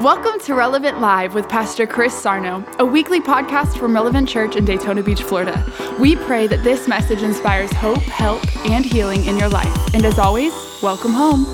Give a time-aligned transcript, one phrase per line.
[0.00, 4.64] Welcome to Relevant Live with Pastor Chris Sarno, a weekly podcast from Relevant Church in
[4.64, 5.64] Daytona Beach, Florida.
[6.00, 9.94] We pray that this message inspires hope, help, and healing in your life.
[9.94, 10.52] And as always,
[10.82, 11.44] welcome home.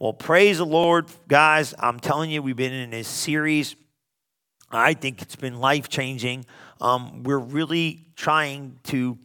[0.00, 1.72] Well, praise the Lord, guys.
[1.78, 3.76] I'm telling you, we've been in this series.
[4.72, 6.46] I think it's been life changing.
[6.80, 9.16] Um, we're really trying to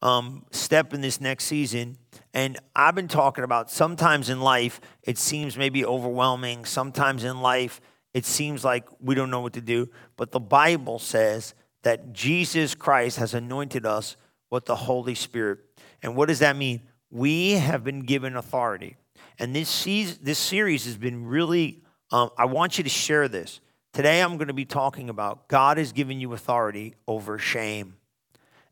[0.00, 1.98] um, step in this next season
[2.34, 6.64] and I've been talking about sometimes in life, it seems maybe overwhelming.
[6.64, 7.80] Sometimes in life,
[8.12, 9.88] it seems like we don't know what to do.
[10.16, 14.16] But the Bible says that Jesus Christ has anointed us
[14.50, 15.60] with the Holy Spirit.
[16.02, 16.82] And what does that mean?
[17.10, 18.96] We have been given authority.
[19.38, 23.60] And this, season, this series has been really, um, I want you to share this.
[23.92, 27.96] Today, I'm going to be talking about God has given you authority over shame.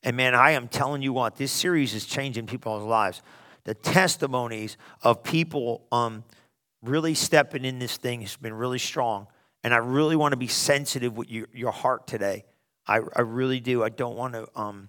[0.02, 3.22] And man, I am telling you what, this series is changing people's lives
[3.66, 6.22] the testimonies of people um,
[6.82, 9.26] really stepping in this thing has been really strong.
[9.64, 12.44] And I really want to be sensitive with your, your heart today.
[12.86, 13.82] I, I really do.
[13.82, 14.48] I don't want to.
[14.54, 14.88] Um,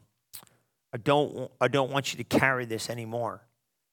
[0.93, 1.49] I don't.
[1.59, 3.41] I don't want you to carry this anymore.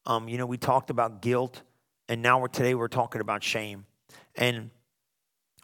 [0.04, 1.62] Um, you know, we talked about guilt,
[2.10, 3.86] and now we're today we're talking about shame.
[4.36, 4.70] And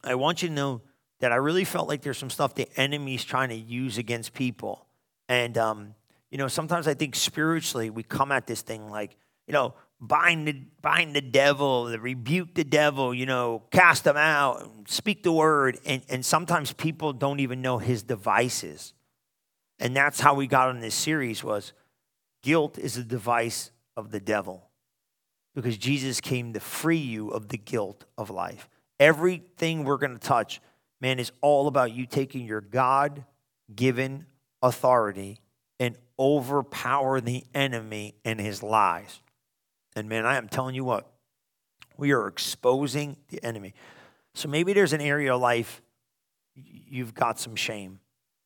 [0.03, 0.81] I want you to know
[1.19, 4.87] that I really felt like there's some stuff the enemy's trying to use against people,
[5.29, 5.95] and um,
[6.31, 10.47] you know, sometimes I think spiritually we come at this thing like, you know, bind
[10.49, 15.79] the, bind the devil, rebuke the devil, you know, cast him out, speak the word.
[15.85, 18.95] And, and sometimes people don't even know his devices.
[19.79, 21.73] And that's how we got on this series was
[22.43, 24.69] guilt is a device of the devil
[25.55, 28.69] because Jesus came to free you of the guilt of life.
[28.99, 30.61] Everything we're going to touch,
[31.01, 33.25] man, is all about you taking your God
[33.75, 34.27] given
[34.63, 35.41] authority
[35.81, 39.21] and overpower the enemy and his lies.
[39.97, 41.11] And man, I am telling you what,
[41.97, 43.75] we are exposing the enemy.
[44.35, 45.83] So maybe there's an area of life
[46.55, 47.99] you've got some shame.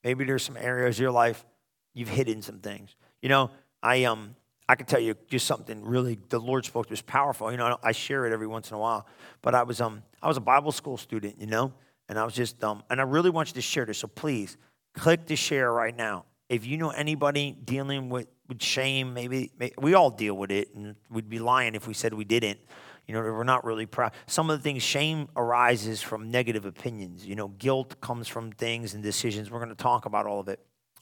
[0.04, 1.44] Maybe there's some areas of your life
[1.92, 2.94] you've hidden some things.
[3.20, 3.50] You know,
[3.82, 4.36] I um
[4.68, 7.50] I can tell you just something really the Lord spoke to was powerful.
[7.50, 9.06] You know, I share it every once in a while.
[9.42, 11.72] But I was um I was a Bible school student, you know,
[12.08, 13.98] and I was just um and I really want you to share this.
[13.98, 14.56] So please
[14.94, 19.74] click to share right now if you know anybody dealing with, with shame, maybe, maybe,
[19.78, 22.58] we all deal with it, and we'd be lying if we said we didn't.
[23.06, 24.12] You know, we're not really proud.
[24.26, 27.26] Some of the things, shame arises from negative opinions.
[27.26, 29.50] You know, guilt comes from things and decisions.
[29.50, 30.60] We're going to talk about all of it.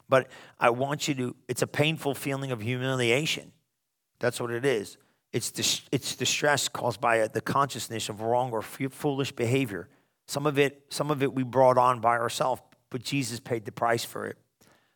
[0.08, 3.52] But I want you to, it's a painful feeling of humiliation.
[4.18, 4.98] That's what it is.
[5.32, 9.88] It's the, it's the stress caused by uh, the consciousness of wrong or foolish behavior.
[10.26, 13.72] Some of it, some of it we brought on by ourselves, but Jesus paid the
[13.72, 14.36] price for it.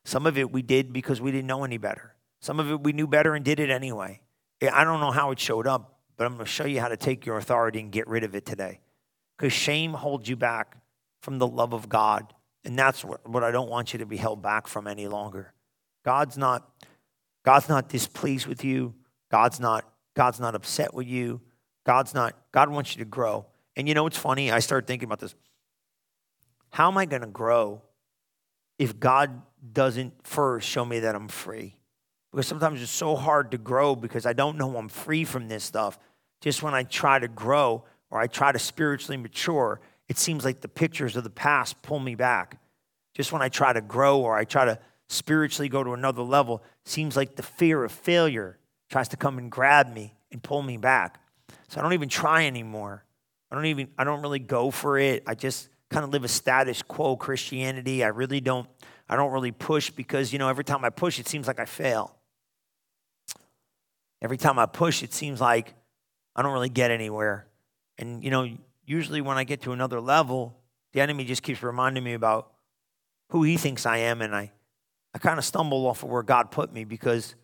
[0.06, 2.14] Some of it we did because we didn't know any better.
[2.38, 4.20] Some of it we knew better and did it anyway.
[4.62, 6.96] I don't know how it showed up, but I'm going to show you how to
[6.96, 8.78] take your authority and get rid of it today.
[9.36, 10.76] Because shame holds you back
[11.22, 12.32] from the love of God.
[12.64, 15.52] And that's what, I don't want you to be held back from any longer.
[16.04, 16.70] God's not,
[17.44, 18.94] God's not displeased with you.
[19.28, 21.40] God's not, God's not upset with you.
[21.84, 23.46] God's not, God wants you to grow.
[23.74, 24.52] And you know what's funny?
[24.52, 25.34] I started thinking about this.
[26.70, 27.82] How am I going to grow
[28.78, 29.42] if God
[29.72, 31.76] doesn't first show me that I'm free.
[32.32, 35.64] Because sometimes it's so hard to grow because I don't know I'm free from this
[35.64, 35.98] stuff.
[36.40, 40.60] Just when I try to grow or I try to spiritually mature, it seems like
[40.60, 42.60] the pictures of the past pull me back.
[43.14, 44.78] Just when I try to grow or I try to
[45.08, 48.58] spiritually go to another level, seems like the fear of failure
[48.90, 51.20] tries to come and grab me and pull me back.
[51.68, 53.04] So I don't even try anymore.
[53.50, 55.22] I don't even I don't really go for it.
[55.26, 58.02] I just kind of live a status quo Christianity.
[58.04, 58.68] I really don't
[59.08, 61.64] I don't really push because, you know, every time I push, it seems like I
[61.64, 62.16] fail.
[64.20, 65.74] Every time I push, it seems like
[66.34, 67.46] I don't really get anywhere.
[67.98, 68.48] And, you know,
[68.84, 70.56] usually when I get to another level,
[70.92, 72.52] the enemy just keeps reminding me about
[73.30, 74.22] who he thinks I am.
[74.22, 74.50] And I,
[75.14, 77.36] I kind of stumble off of where God put me because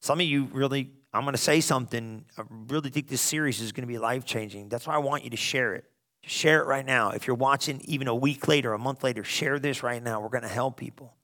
[0.00, 2.24] some of you really, I'm going to say something.
[2.36, 4.68] I really think this series is going to be life changing.
[4.68, 5.84] That's why I want you to share it.
[6.22, 7.10] Share it right now.
[7.10, 10.20] If you're watching even a week later, a month later, share this right now.
[10.20, 11.14] We're going to help people.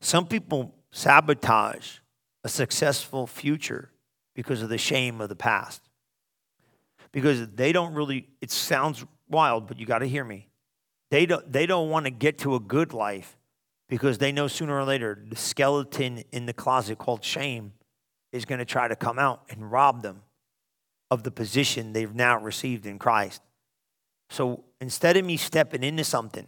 [0.00, 1.98] Some people sabotage
[2.44, 3.90] a successful future
[4.34, 5.82] because of the shame of the past.
[7.10, 10.48] Because they don't really, it sounds wild, but you got to hear me.
[11.10, 13.36] They don't, they don't want to get to a good life
[13.88, 17.72] because they know sooner or later the skeleton in the closet called shame
[18.32, 20.22] is going to try to come out and rob them
[21.10, 23.42] of the position they've now received in Christ.
[24.30, 26.46] So instead of me stepping into something,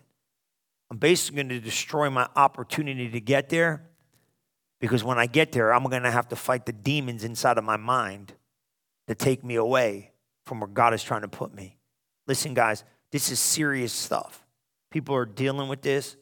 [0.91, 3.83] I'm basically going to destroy my opportunity to get there
[4.81, 7.65] because when I get there, I'm going to have to fight the demons inside of
[7.65, 8.33] my mind
[9.07, 10.13] to take me away
[10.47, 11.77] from where God is trying to put me.
[12.27, 14.45] Listen, guys, this is serious stuff.
[14.91, 16.17] People are dealing with this.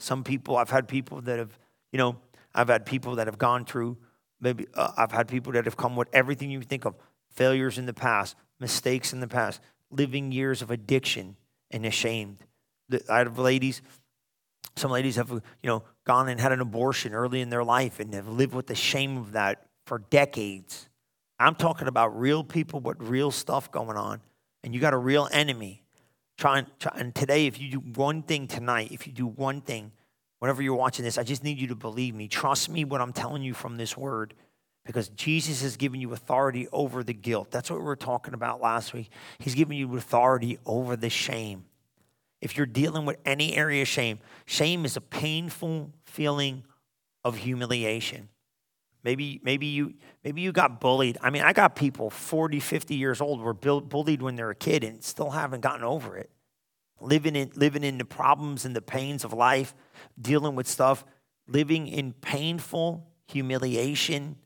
[0.00, 1.58] Some people, I've had people that have,
[1.92, 2.16] you know,
[2.54, 3.98] I've had people that have gone through,
[4.40, 6.94] maybe uh, I've had people that have come with everything you think of
[7.38, 9.60] failures in the past, mistakes in the past,
[9.92, 11.36] living years of addiction
[11.70, 12.38] and ashamed.
[13.08, 13.80] I have ladies,
[14.74, 18.12] some ladies have, you know, gone and had an abortion early in their life and
[18.12, 20.88] have lived with the shame of that for decades.
[21.38, 24.20] I'm talking about real people with real stuff going on,
[24.64, 25.84] and you got a real enemy.
[26.38, 29.92] Trying, try, and today, if you do one thing tonight, if you do one thing,
[30.40, 32.26] whenever you're watching this, I just need you to believe me.
[32.26, 34.34] Trust me what I'm telling you from this word
[34.88, 37.50] because Jesus has given you authority over the guilt.
[37.50, 39.10] That's what we were talking about last week.
[39.38, 41.66] He's given you authority over the shame.
[42.40, 46.64] If you're dealing with any area of shame, shame is a painful feeling
[47.22, 48.30] of humiliation.
[49.04, 49.92] Maybe, maybe, you,
[50.24, 51.18] maybe you got bullied.
[51.20, 54.54] I mean, I got people 40, 50 years old were bullied when they were a
[54.54, 56.30] kid and still haven't gotten over it.
[56.98, 59.74] Living in, living in the problems and the pains of life,
[60.18, 61.04] dealing with stuff,
[61.46, 64.36] living in painful humiliation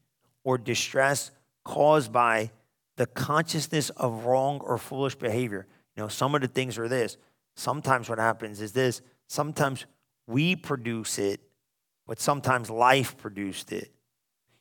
[0.44, 1.31] or distress
[1.65, 2.50] caused by
[2.97, 5.67] the consciousness of wrong or foolish behavior.
[5.97, 7.17] You know, some of the things are this.
[7.56, 9.03] Sometimes what happens is this.
[9.29, 9.87] Sometimes
[10.27, 11.41] we produce it,
[12.06, 13.93] but sometimes life produced it.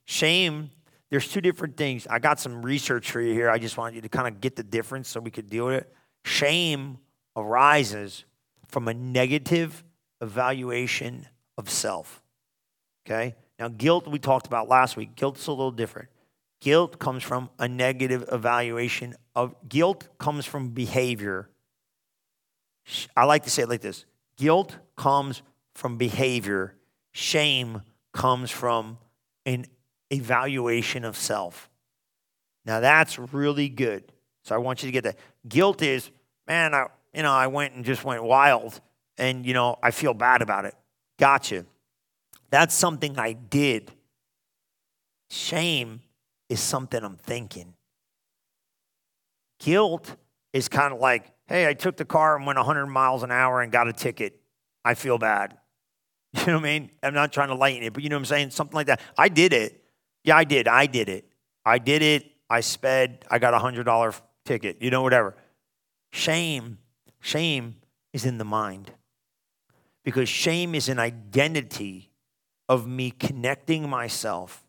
[0.05, 0.71] Shame,
[1.09, 2.07] there's two different things.
[2.07, 3.49] I got some research for you here.
[3.49, 5.75] I just want you to kind of get the difference so we could deal with
[5.75, 5.93] it.
[6.23, 6.99] Shame
[7.35, 8.25] arises
[8.67, 9.83] from a negative
[10.21, 12.21] evaluation of self.
[13.05, 13.35] Okay?
[13.61, 15.15] Now, guilt we talked about last week.
[15.15, 16.09] Guilt's a little different.
[16.61, 21.47] Guilt comes from a negative evaluation of guilt comes from behavior.
[23.15, 24.05] I like to say it like this.
[24.35, 25.43] Guilt comes
[25.75, 26.73] from behavior.
[27.11, 28.97] Shame comes from
[29.45, 29.67] an
[30.09, 31.69] evaluation of self.
[32.65, 34.11] Now that's really good.
[34.43, 35.19] So I want you to get that.
[35.47, 36.09] Guilt is,
[36.47, 38.81] man, I, you know, I went and just went wild
[39.19, 40.73] and, you know, I feel bad about it.
[41.19, 41.67] Gotcha.
[42.51, 43.91] That's something I did.
[45.29, 46.01] Shame
[46.49, 47.73] is something I'm thinking.
[49.59, 50.15] Guilt
[50.51, 53.61] is kind of like, hey, I took the car and went 100 miles an hour
[53.61, 54.39] and got a ticket.
[54.83, 55.57] I feel bad.
[56.33, 56.91] You know what I mean?
[57.03, 58.51] I'm not trying to lighten it, but you know what I'm saying?
[58.51, 59.01] Something like that.
[59.17, 59.83] I did it.
[60.23, 60.65] Yeah, I did.
[60.65, 61.25] I did it.
[61.65, 62.31] I did it.
[62.49, 63.25] I sped.
[63.29, 64.81] I got a $100 ticket.
[64.81, 65.35] You know, whatever.
[66.13, 66.77] Shame,
[67.19, 67.75] shame
[68.13, 68.91] is in the mind
[70.05, 72.10] because shame is an identity
[72.71, 74.63] of me connecting myself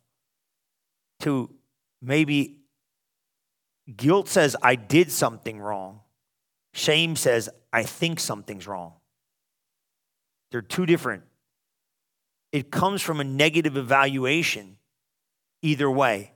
[1.20, 1.49] to
[2.02, 2.56] maybe
[3.96, 6.00] guilt says I did something wrong.
[6.75, 8.94] Shame says I think something's wrong.
[10.50, 11.22] They're two different.
[12.50, 14.78] It comes from a negative evaluation
[15.62, 16.32] either way.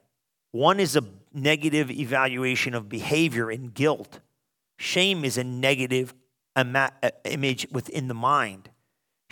[0.53, 1.03] One is a
[1.35, 4.21] negative evaluation of behavior and guilt.
[4.79, 6.15] Shame is a negative
[6.57, 6.93] ima-
[7.25, 8.71] image within the mind.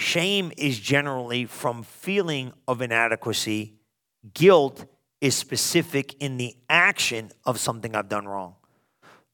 [0.04, 3.72] Shame is generally from feeling of inadequacy.
[4.34, 4.84] Guilt
[5.22, 8.54] is specific in the action of something I've done wrong.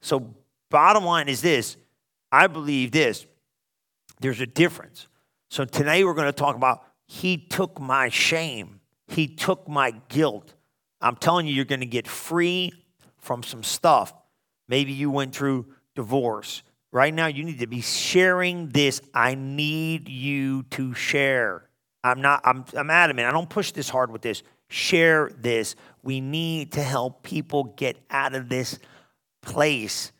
[0.00, 0.32] So,
[0.70, 1.76] bottom line is this
[2.30, 3.26] I believe this
[4.20, 5.08] there's a difference.
[5.48, 8.78] So, today we're going to talk about He took my shame,
[9.08, 10.54] He took my guilt.
[11.00, 12.72] I'm telling you, you're going to get free
[13.18, 14.14] from some stuff.
[14.68, 16.62] Maybe you went through divorce.
[16.92, 19.00] Right now, you need to be sharing this.
[19.14, 21.68] I need you to share.
[22.02, 23.28] I'm not, I'm, I'm adamant.
[23.28, 24.42] I don't push this hard with this.
[24.68, 25.76] Share this.
[26.02, 28.78] We need to help people get out of this
[29.42, 30.10] place.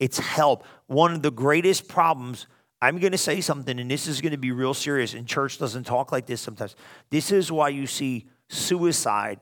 [0.00, 0.64] It's help.
[0.86, 2.46] One of the greatest problems,
[2.82, 5.58] I'm going to say something, and this is going to be real serious, and church
[5.58, 6.74] doesn't talk like this sometimes.
[7.10, 9.40] This is why you see suicide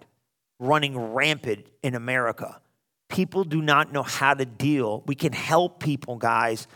[0.58, 2.60] running rampant in America
[3.08, 5.02] People do not know how to deal.
[5.06, 6.66] We can help people, guys,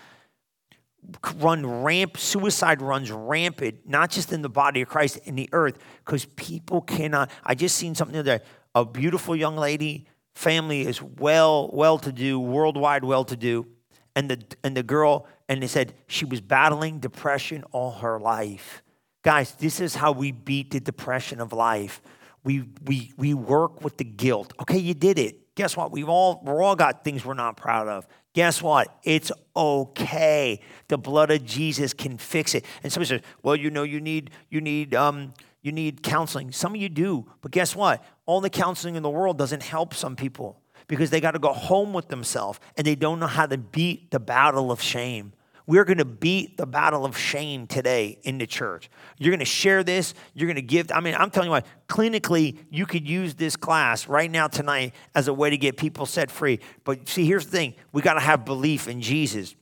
[1.36, 5.78] run ramp, suicide runs rampant, not just in the body of Christ, in the earth,
[6.04, 7.30] because people cannot.
[7.44, 8.44] I just seen something the other day.
[8.74, 13.66] A beautiful young lady, family is well, well to do, worldwide well to do.
[14.14, 18.82] And the and the girl, and they said she was battling depression all her life.
[19.22, 22.02] Guys, this is how we beat the depression of life.
[22.44, 24.52] We we we work with the guilt.
[24.60, 25.92] Okay, you did it guess what?
[25.92, 28.06] We've all we're all got things we're not proud of.
[28.32, 28.96] Guess what?
[29.02, 30.60] It's okay.
[30.88, 32.64] The blood of Jesus can fix it.
[32.82, 36.74] And somebody says, "Well, you know, you need you need um, you need counseling." Some
[36.74, 38.04] of you do, but guess what?
[38.26, 41.52] All the counseling in the world doesn't help some people because they got to go
[41.52, 45.32] home with themselves and they don't know how to beat the battle of shame.
[45.70, 48.90] We're going to beat the battle of shame today in the church.
[49.18, 50.14] You're going to share this.
[50.34, 50.90] You're going to give.
[50.92, 54.96] I mean, I'm telling you what, clinically, you could use this class right now tonight
[55.14, 56.58] as a way to get people set free.
[56.82, 59.54] But see, here's the thing we got to have belief in Jesus.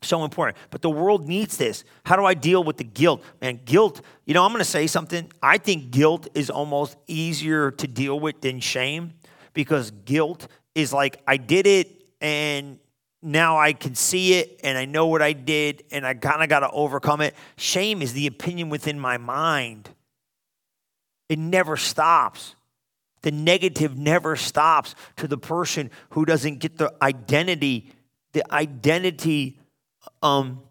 [0.00, 0.56] So important.
[0.70, 1.84] But the world needs this.
[2.06, 3.22] How do I deal with the guilt?
[3.42, 5.30] Man, guilt, you know, I'm going to say something.
[5.42, 9.12] I think guilt is almost easier to deal with than shame
[9.52, 12.78] because guilt is like, I did it and
[13.22, 16.48] now I can see it and I know what I did and I kind of
[16.48, 17.34] got to overcome it.
[17.56, 19.90] Shame is the opinion within my mind,
[21.28, 22.54] it never stops.
[23.22, 27.92] The negative never stops to the person who doesn't get the identity.
[28.32, 29.60] The identity,
[30.22, 30.62] um,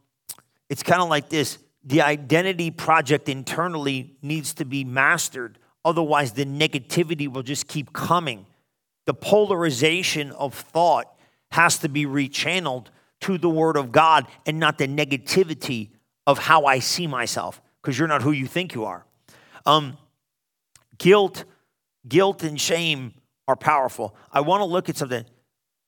[0.67, 5.57] it's kind of like this the identity project internally needs to be mastered.
[5.85, 8.45] Otherwise, the negativity will just keep coming.
[9.05, 11.15] The polarization of thought
[11.51, 12.87] has to be rechanneled
[13.21, 15.89] to the Word of God and not the negativity
[16.25, 19.05] of how I see myself, because you're not who you think you are.
[19.65, 19.97] Um,
[20.97, 21.45] guilt,
[22.07, 23.13] guilt and shame
[23.47, 24.15] are powerful.
[24.31, 25.25] I want to look at something.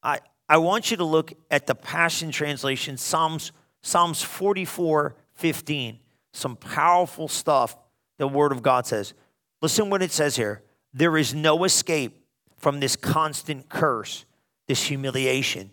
[0.01, 3.51] I, I want you to look at the Passion Translation, Psalms,
[3.81, 5.99] Psalms 44, 15.
[6.33, 7.77] Some powerful stuff
[8.17, 9.13] the Word of God says.
[9.61, 10.63] Listen what it says here.
[10.93, 12.25] There is no escape
[12.57, 14.25] from this constant curse
[14.67, 15.71] this humiliation.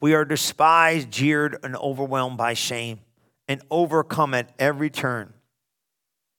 [0.00, 3.00] We are despised, jeered, and overwhelmed by shame,
[3.48, 5.32] and overcome at every turn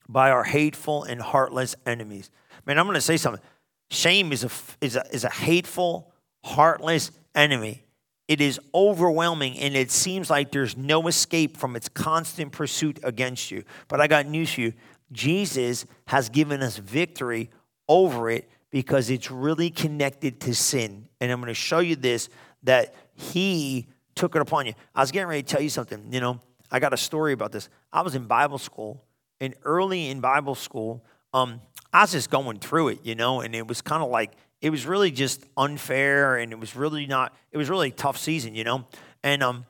[0.08, 2.29] by our hateful and heartless enemies.
[2.65, 3.44] Man, I'm going to say something.
[3.91, 4.50] Shame is a,
[4.82, 6.12] is, a, is a hateful,
[6.44, 7.84] heartless enemy.
[8.27, 13.50] It is overwhelming, and it seems like there's no escape from its constant pursuit against
[13.50, 13.63] you.
[13.88, 14.74] But I got news for you
[15.12, 17.50] Jesus has given us victory
[17.88, 21.08] over it because it's really connected to sin.
[21.20, 22.30] And I'm going to show you this
[22.64, 24.74] that he took it upon you.
[24.94, 26.12] I was getting ready to tell you something.
[26.12, 27.70] You know, I got a story about this.
[27.92, 29.04] I was in Bible school,
[29.40, 31.62] and early in Bible school, um,
[31.92, 34.70] I was just going through it, you know, and it was kind of like, it
[34.70, 38.54] was really just unfair, and it was really not, it was really a tough season,
[38.54, 38.88] you know.
[39.24, 39.66] And um,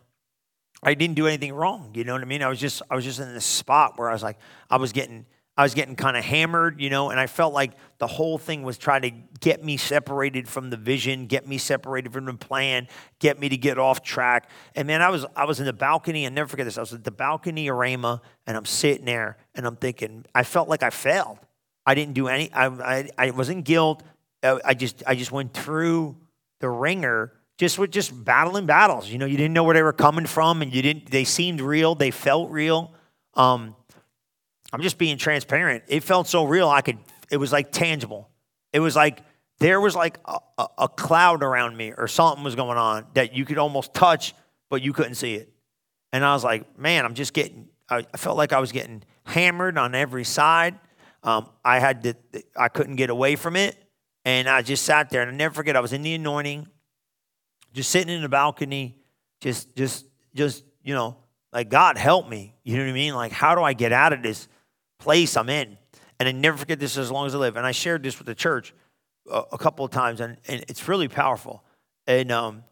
[0.84, 2.44] I didn't do anything wrong, you know what I mean?
[2.44, 4.38] I was just, I was just in this spot where I was like,
[4.70, 5.26] I was getting,
[5.60, 8.64] I was getting kind of hammered, you know, and I felt like the whole thing
[8.64, 9.12] was trying to
[9.42, 12.88] get me separated from the vision, get me separated from the plan,
[13.20, 14.50] get me to get off track.
[14.74, 16.78] And man, I was I was in the balcony, and never forget this.
[16.78, 20.70] I was at the balcony of and I'm sitting there, and I'm thinking, I felt
[20.70, 21.40] like I failed.
[21.86, 22.50] I didn't do any.
[22.54, 24.02] I I, I wasn't guilt.
[24.42, 26.16] I just I just went through
[26.62, 29.10] the wringer just with just battling battles.
[29.10, 31.12] You know, you didn't know where they were coming from, and you didn't.
[31.12, 31.96] They seemed real.
[31.96, 32.94] They felt real.
[33.34, 33.76] Um,
[34.72, 35.84] I'm just being transparent.
[35.88, 36.70] It felt so real.
[36.70, 36.98] I could,
[37.32, 38.30] it was like tangible.
[38.72, 39.24] It was like
[39.60, 43.46] there was like a, a, cloud around me or something was going on that you
[43.46, 44.34] could almost touch,
[44.70, 45.52] but you couldn't see it.
[46.14, 49.04] And I was like, man, I'm just getting, I, I felt like I was getting
[49.24, 50.80] hammered on every side.
[51.24, 52.16] Um, I had to,
[52.56, 53.76] I couldn't get away from it.
[54.24, 56.68] And I just sat there and I never forget, I was in the anointing,
[57.74, 58.98] just sitting in the balcony,
[59.42, 61.18] just, just, just, you know,
[61.52, 62.56] like, God help me.
[62.64, 63.16] You know what I mean?
[63.16, 64.48] Like, how do I get out of this?
[65.00, 65.78] Place I'm in.
[66.20, 67.56] And I never forget this as long as I live.
[67.56, 68.74] And I shared this with the church
[69.30, 71.64] a, a couple of times, and, and it's really powerful.
[72.08, 72.64] And um,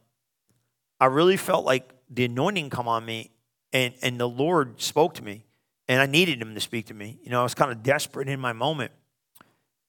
[0.99, 3.31] I really felt like the anointing come on me,
[3.73, 5.45] and, and the Lord spoke to me,
[5.87, 7.19] and I needed Him to speak to me.
[7.23, 8.91] You know, I was kind of desperate in my moment.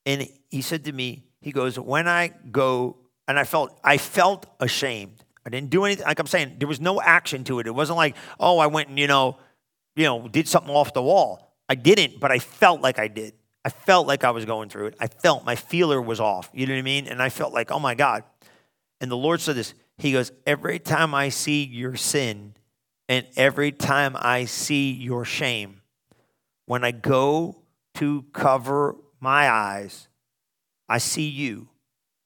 [0.06, 4.46] And He said to me, He goes, When I go, and I felt, I felt
[4.60, 5.24] ashamed.
[5.44, 6.04] I didn't do anything.
[6.04, 7.66] Like I'm saying, there was no action to it.
[7.66, 9.38] It wasn't like, oh, I went and, you know,
[9.96, 11.47] you know, did something off the wall.
[11.68, 13.34] I didn't, but I felt like I did.
[13.64, 14.96] I felt like I was going through it.
[14.98, 16.48] I felt my feeler was off.
[16.54, 17.06] You know what I mean?
[17.06, 18.24] And I felt like, oh my God.
[19.00, 22.54] And the Lord said this He goes, Every time I see your sin
[23.08, 25.82] and every time I see your shame,
[26.66, 27.56] when I go
[27.96, 30.08] to cover my eyes,
[30.88, 31.68] I see you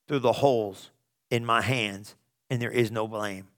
[0.06, 0.90] through the holes
[1.30, 2.14] in my hands,
[2.50, 3.49] and there is no blame.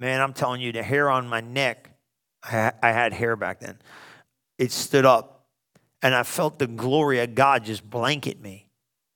[0.00, 1.90] Man, I'm telling you, the hair on my neck,
[2.42, 3.78] I had hair back then
[4.58, 5.46] it stood up
[6.02, 8.68] and I felt the glory of God just blanket me.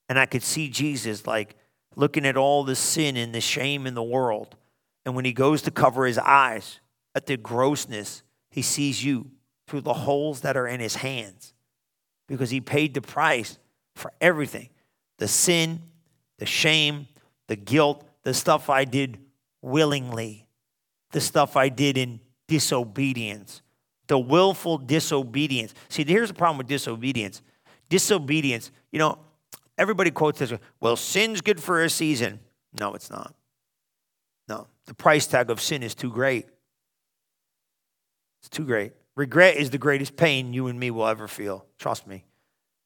[0.08, 1.56] And I could see Jesus like
[1.96, 4.56] looking at all the sin and the shame in the world.
[5.04, 6.80] And when he goes to cover his eyes
[7.14, 9.30] at the grossness, he sees you
[9.66, 11.54] through the holes that are in his hands
[12.26, 13.58] because he paid the price
[13.94, 14.68] for everything
[15.18, 15.80] the sin,
[16.38, 17.06] the shame,
[17.46, 19.18] the guilt, the stuff I did
[19.60, 20.46] willingly,
[21.12, 23.60] the stuff I did in disobedience
[24.10, 25.72] the willful disobedience.
[25.88, 27.42] See, here's the problem with disobedience.
[27.88, 29.20] Disobedience, you know,
[29.78, 32.40] everybody quotes this well, sin's good for a season.
[32.78, 33.36] No, it's not.
[34.48, 36.46] No, the price tag of sin is too great.
[38.40, 38.94] It's too great.
[39.14, 41.64] Regret is the greatest pain you and me will ever feel.
[41.78, 42.24] Trust me.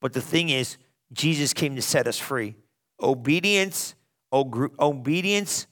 [0.02, 0.76] But the thing is,
[1.14, 2.54] Jesus came to set us free.
[3.00, 3.94] Obedience,
[4.30, 5.68] obedience,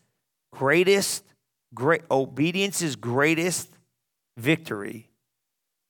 [0.50, 1.24] greatest,
[1.74, 3.68] great is greatest
[4.38, 5.10] victory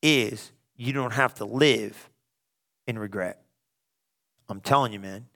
[0.02, 2.10] is you don't have to live
[2.86, 3.42] in regret.
[4.48, 5.26] I'm telling you, man.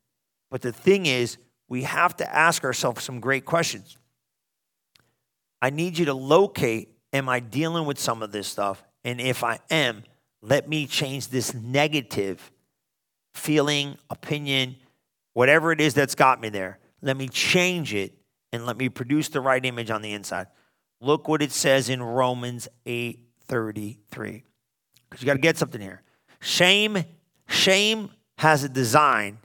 [0.51, 3.97] But the thing is, we have to ask ourselves some great questions.
[5.63, 8.85] I need you to locate am I dealing with some of this stuff?
[9.05, 10.05] And if I am,
[10.43, 12.53] let me change this negative
[13.35, 14.77] feeling, opinion,
[15.33, 16.79] whatever it is that's got me there.
[17.03, 18.15] Let me change it
[18.53, 20.47] and let me produce the right image on the inside.
[21.01, 24.43] Look what it says in Romans 8:33.
[25.09, 26.03] Because you got to get something here.
[26.41, 27.05] Shame,
[27.49, 29.39] shame has a design,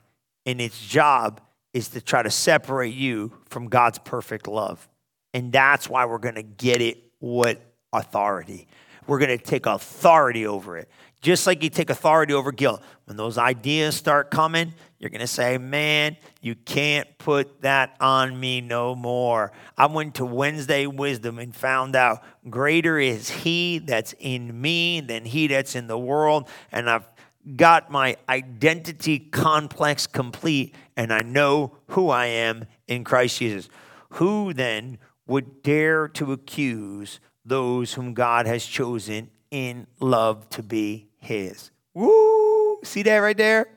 [0.46, 1.42] and its job
[1.74, 4.88] is to try to separate you from God's perfect love.
[5.34, 7.62] And that's why we're going to get it what
[7.94, 8.68] authority.
[9.08, 10.90] We're going to take authority over it.
[11.22, 12.82] Just like you take authority over guilt.
[13.06, 18.40] When those ideas start coming, you're going to say, Man, you can't put that on
[18.40, 19.52] me no more.
[19.78, 25.26] I went to Wednesday Wisdom and found out greater is He that's in me than
[25.26, 26.50] He that's in the world.
[26.72, 27.08] And I've
[27.56, 33.70] got my identity complex complete, and I know who I am in Christ Jesus.
[34.14, 34.98] Who then
[35.28, 41.72] would dare to accuse those whom God has chosen in love to be his.
[41.94, 42.80] Woo!
[42.84, 43.68] See that right there?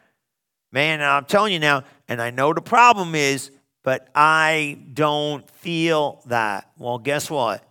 [0.72, 3.50] Man, I'm telling you now, and I know the problem is,
[3.84, 6.70] but I don't feel that.
[6.78, 7.62] Well, guess what?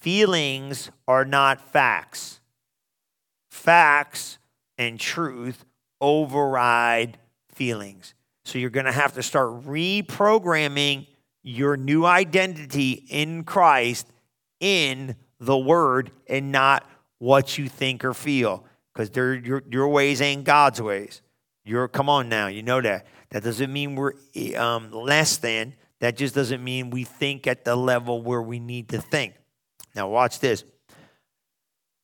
[0.00, 2.40] Feelings are not facts.
[3.50, 4.38] Facts
[4.78, 5.64] and truth
[6.00, 7.18] override
[7.50, 8.14] feelings.
[8.44, 11.06] So you're going to have to start reprogramming
[11.42, 14.06] your new identity in Christ
[14.58, 20.44] in the Word and not what you think or feel because your, your ways ain't
[20.44, 21.22] God's ways.
[21.64, 23.06] You're, come on now, you know that.
[23.30, 24.14] That doesn't mean we're
[24.56, 25.74] um, less than.
[26.00, 29.34] That just doesn't mean we think at the level where we need to think.
[29.94, 30.64] Now, watch this.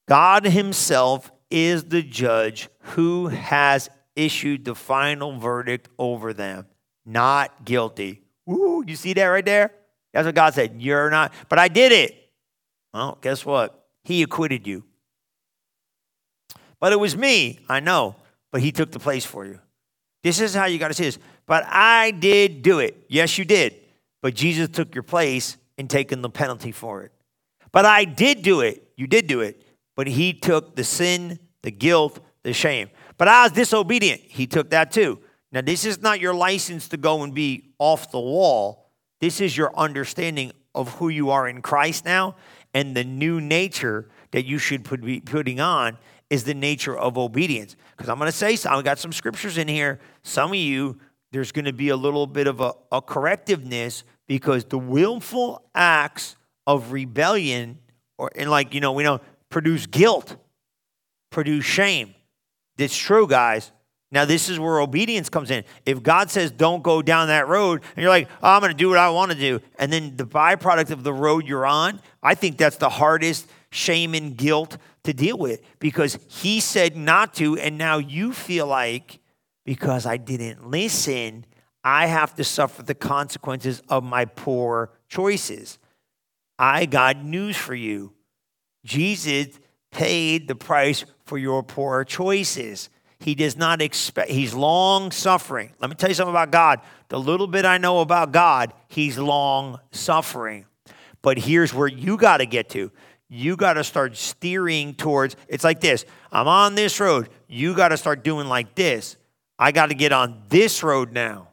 [0.09, 6.67] God Himself is the judge who has issued the final verdict over them,
[7.05, 8.23] not guilty.
[8.49, 9.73] Ooh, you see that right there?
[10.13, 10.81] That's what God said.
[10.81, 12.31] You're not, but I did it.
[12.95, 13.87] Well, guess what?
[14.05, 14.85] He acquitted you.
[16.81, 18.17] But it was me, I know,
[18.53, 19.59] but he took the place for you.
[20.23, 21.19] This is how you got to see this.
[21.47, 23.07] But I did do it.
[23.09, 23.75] Yes, you did.
[24.23, 27.13] But Jesus took your place and taken the penalty for it.
[27.73, 28.91] But I did do it.
[28.97, 29.63] You did do it.
[29.97, 32.91] But he took the sin, the guilt, the shame.
[33.17, 34.21] But I was disobedient.
[34.21, 35.21] He took that too.
[35.51, 38.91] Now, this is not your license to go and be off the wall.
[39.21, 42.37] This is your understanding of who you are in Christ now
[42.75, 45.97] and the new nature that you should be putting on
[46.31, 47.77] is the nature of obedience.
[47.97, 48.57] Because I'm going to say.
[48.69, 49.99] I got some scriptures in here.
[50.23, 50.99] Some of you,
[51.33, 56.37] there's going to be a little bit of a, a correctiveness because the willful acts
[56.67, 57.79] of rebellion,
[58.19, 60.37] or and like you know, we know produce guilt,
[61.31, 62.15] produce shame.
[62.77, 63.73] It's true, guys.
[64.11, 65.65] Now, this is where obedience comes in.
[65.85, 68.77] If God says, don't go down that road, and you're like, oh, I'm going to
[68.77, 72.01] do what I want to do, and then the byproduct of the road you're on,
[72.23, 74.79] I think that's the hardest shame and guilt
[75.09, 79.21] to deal with because He said not to, and now you feel like,
[79.65, 81.45] because I didn't listen,
[81.83, 85.79] I have to suffer the consequences of my poor choices.
[86.59, 88.13] I got news for you.
[88.85, 89.59] Jesus
[89.91, 92.91] paid the price for your poor choices.
[93.21, 95.73] He does not expect, he's long suffering.
[95.81, 96.81] Let me tell you something about God.
[97.09, 100.67] The little bit I know about God, he's long suffering.
[101.23, 102.93] But here's where you got to get to.
[103.29, 107.29] You got to start steering towards, it's like this I'm on this road.
[107.47, 109.17] You got to start doing like this.
[109.59, 111.49] I got to get on this road now.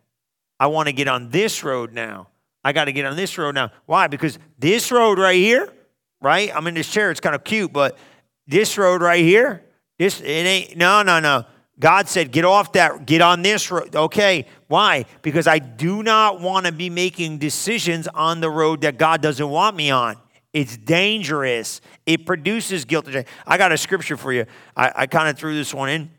[0.59, 2.27] I want to get on this road now.
[2.63, 3.71] I got to get on this road now.
[3.85, 4.07] Why?
[4.07, 5.71] Because this road right here,
[6.21, 6.55] right?
[6.55, 7.11] I'm in this chair.
[7.11, 7.97] It's kind of cute, but
[8.47, 9.63] this road right here,
[9.99, 10.77] this it ain't.
[10.77, 11.45] No, no, no.
[11.77, 13.95] God said, get off that, get on this road.
[13.95, 15.05] Okay, why?
[15.21, 19.49] Because I do not want to be making decisions on the road that God doesn't
[19.49, 20.15] want me on.
[20.55, 21.81] It's dangerous.
[22.05, 23.09] It produces guilt.
[23.45, 24.45] I got a scripture for you.
[24.73, 26.11] I, I kind of threw this one in.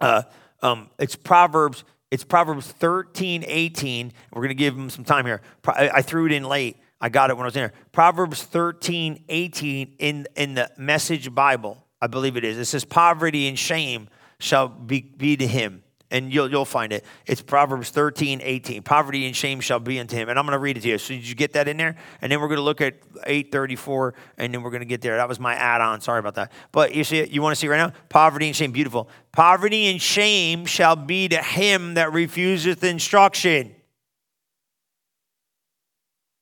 [0.00, 0.22] Uh,
[0.62, 1.82] um, it's Proverbs.
[2.12, 4.12] It's Proverbs 13, 18.
[4.32, 5.40] We're going to give them some time here.
[5.66, 6.76] I threw it in late.
[7.00, 7.72] I got it when I was in there.
[7.90, 11.84] Proverbs 13, 18 in, in the Message Bible.
[12.00, 12.58] I believe it is.
[12.58, 15.82] It says, Poverty and shame shall be, be to him.
[16.10, 17.04] And you'll, you'll find it.
[17.26, 18.82] It's Proverbs 13, 18.
[18.82, 20.28] Poverty and shame shall be unto him.
[20.28, 20.98] And I'm going to read it to you.
[20.98, 21.96] So did you get that in there?
[22.20, 25.16] And then we're going to look at 834, and then we're going to get there.
[25.16, 26.00] That was my add-on.
[26.00, 26.52] Sorry about that.
[26.70, 27.26] But you see?
[27.26, 27.92] You want to see right now?
[28.08, 28.72] Poverty and shame.
[28.72, 29.08] Beautiful.
[29.32, 33.74] Poverty and shame shall be to him that refuseth instruction.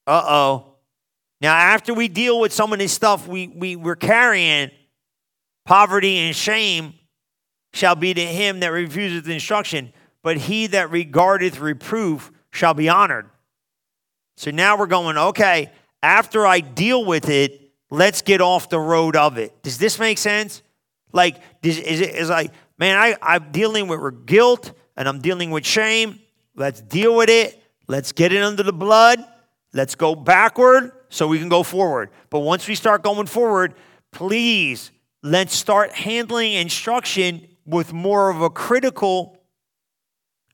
[0.06, 0.74] Uh-oh.
[1.40, 4.70] Now, after we deal with some of this stuff we, we, we're carrying,
[5.64, 6.94] poverty and shame
[7.74, 13.28] shall be to him that refuseth instruction, but he that regardeth reproof shall be honored.
[14.36, 19.16] So now we're going, okay, after I deal with it, let's get off the road
[19.16, 19.60] of it.
[19.64, 20.62] Does this make sense?
[21.12, 25.50] Like, is, is it is like, man, I, I'm dealing with guilt and I'm dealing
[25.50, 26.20] with shame.
[26.54, 27.60] Let's deal with it.
[27.88, 29.18] Let's get it under the blood.
[29.72, 32.10] Let's go backward so we can go forward.
[32.30, 33.74] But once we start going forward,
[34.12, 34.92] please
[35.24, 39.38] let's start handling instruction with more of a critical,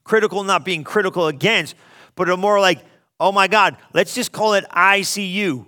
[0.04, 1.74] critical not being critical against,
[2.14, 2.84] but a more like,
[3.18, 5.66] oh my God, let's just call it ICU.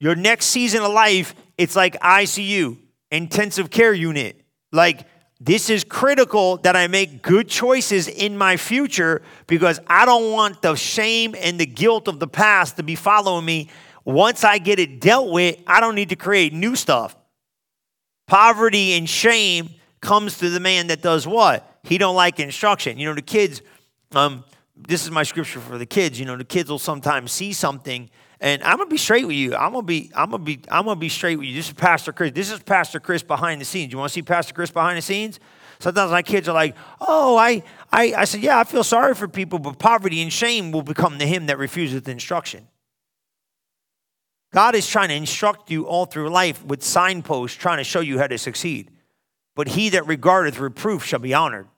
[0.00, 2.76] Your next season of life, it's like ICU,
[3.10, 4.40] intensive care unit.
[4.72, 5.06] Like,
[5.40, 10.62] this is critical that I make good choices in my future because I don't want
[10.62, 13.68] the shame and the guilt of the past to be following me.
[14.04, 17.16] Once I get it dealt with, I don't need to create new stuff.
[18.28, 19.70] Poverty and shame
[20.02, 21.78] comes to the man that does what?
[21.84, 22.98] He don't like instruction.
[22.98, 23.62] You know, the kids,
[24.12, 24.44] um,
[24.76, 26.20] this is my scripture for the kids.
[26.20, 28.10] You know, the kids will sometimes see something,
[28.40, 29.54] and I'm gonna be straight with you.
[29.54, 31.54] I'm gonna be, I'm gonna be, I'm gonna be straight with you.
[31.54, 32.32] This is Pastor Chris.
[32.32, 33.92] This is Pastor Chris behind the scenes.
[33.92, 35.40] You want to see Pastor Chris behind the scenes?
[35.78, 37.62] Sometimes my kids are like, "Oh, I,
[37.92, 41.18] I, I said, yeah, I feel sorry for people, but poverty and shame will become
[41.18, 42.66] to him that refuses instruction."
[44.52, 48.18] God is trying to instruct you all through life with signposts, trying to show you
[48.18, 48.90] how to succeed
[49.54, 51.68] but he that regardeth reproof shall be honored.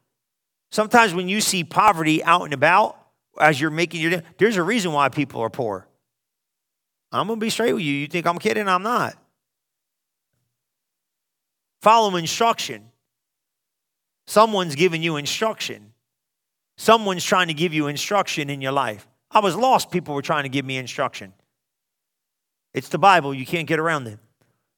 [0.71, 2.99] Sometimes when you see poverty out and about,
[3.41, 5.87] as you're making your, there's a reason why people are poor.
[7.13, 7.93] I'm going to be straight with you.
[7.93, 8.69] You think I'm kidding?
[8.69, 9.17] I'm not.
[11.81, 12.91] Follow instruction.
[14.27, 15.93] Someone's giving you instruction.
[16.77, 19.07] Someone's trying to give you instruction in your life.
[19.31, 21.33] I was lost, people were trying to give me instruction.
[22.73, 24.19] It's the Bible, you can't get around it.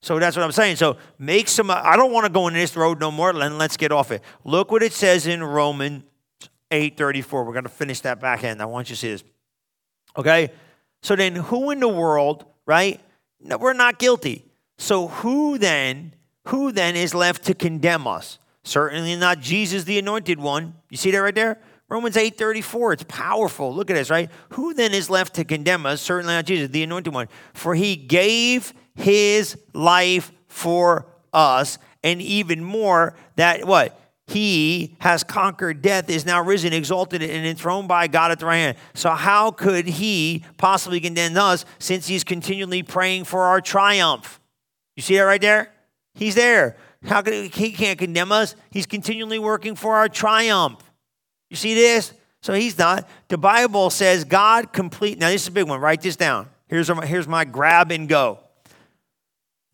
[0.06, 0.76] So that's what I'm saying.
[0.76, 3.32] So make some, I don't want to go in this road no more.
[3.32, 4.22] Then let's get off it.
[4.44, 6.04] Look what it says in Romans
[6.70, 7.44] 8:34.
[7.44, 8.62] We're going to finish that back end.
[8.62, 9.24] I want you to see this.
[10.16, 10.50] Okay?
[11.02, 13.00] So then who in the world, right?
[13.40, 14.44] No, we're not guilty.
[14.78, 16.14] So who then,
[16.46, 18.38] who then is left to condemn us?
[18.62, 20.74] Certainly not Jesus, the anointed one.
[20.88, 21.58] You see that right there?
[21.88, 22.94] Romans 8:34.
[22.94, 23.74] It's powerful.
[23.74, 24.30] Look at this, right?
[24.50, 26.00] Who then is left to condemn us?
[26.00, 27.28] Certainly not Jesus, the anointed one.
[27.54, 34.00] For he gave his life for us, and even more that what?
[34.28, 38.56] He has conquered death, is now risen, exalted, and enthroned by God at the right
[38.56, 38.76] hand.
[38.94, 44.40] So, how could he possibly condemn us since he's continually praying for our triumph?
[44.96, 45.72] You see that right there?
[46.14, 46.76] He's there.
[47.04, 48.56] How could he, he can't condemn us?
[48.70, 50.82] He's continually working for our triumph.
[51.50, 52.12] You see this?
[52.42, 53.08] So he's not.
[53.28, 55.18] The Bible says God complete.
[55.18, 55.80] Now, this is a big one.
[55.80, 56.48] Write this down.
[56.68, 58.40] Here's, here's my grab and go.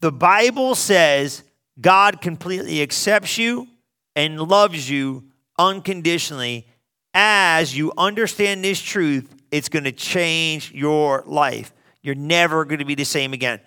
[0.00, 1.42] The Bible says
[1.80, 3.68] God completely accepts you
[4.16, 5.24] and loves you
[5.58, 6.66] unconditionally.
[7.14, 11.72] As you understand this truth, it's going to change your life.
[12.02, 13.60] You're never going to be the same again.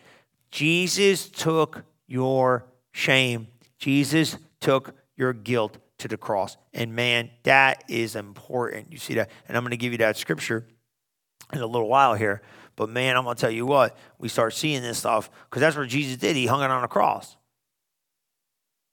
[0.52, 6.58] Jesus took your shame, Jesus took your guilt to the cross.
[6.74, 8.92] And man, that is important.
[8.92, 9.30] You see that?
[9.48, 10.66] And I'm going to give you that scripture
[11.54, 12.42] in a little while here.
[12.76, 15.78] But man, I'm going to tell you what, we start seeing this stuff because that's
[15.78, 16.36] what Jesus did.
[16.36, 17.38] He hung it on a cross.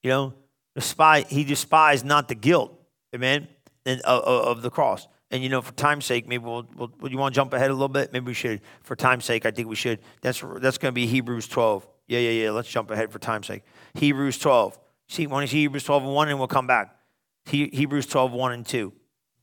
[0.02, 0.34] You know,
[0.74, 2.72] despise, he despised not the guilt,
[3.14, 3.48] amen,
[3.86, 5.08] and, of, of the cross.
[5.30, 7.72] And you know, for time's sake, maybe we'll, we'll, you want to jump ahead a
[7.72, 8.12] little bit?
[8.12, 8.60] Maybe we should.
[8.82, 10.00] For time's sake, I think we should.
[10.20, 11.86] That's that's going to be Hebrews 12.
[12.06, 12.50] Yeah, yeah, yeah.
[12.50, 13.62] Let's jump ahead for time's sake.
[13.94, 14.78] Hebrews 12.
[15.08, 16.96] See, want to see Hebrews 12 and 1, and we'll come back.
[17.44, 18.92] He, Hebrews 12, 1 and 2.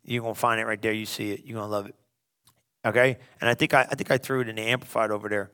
[0.04, 0.94] You're going to find it right there.
[0.94, 1.46] You see it.
[1.46, 1.96] You're going to love it.
[2.86, 3.18] Okay?
[3.42, 5.52] And I think I, I think I threw it in the amplified over there.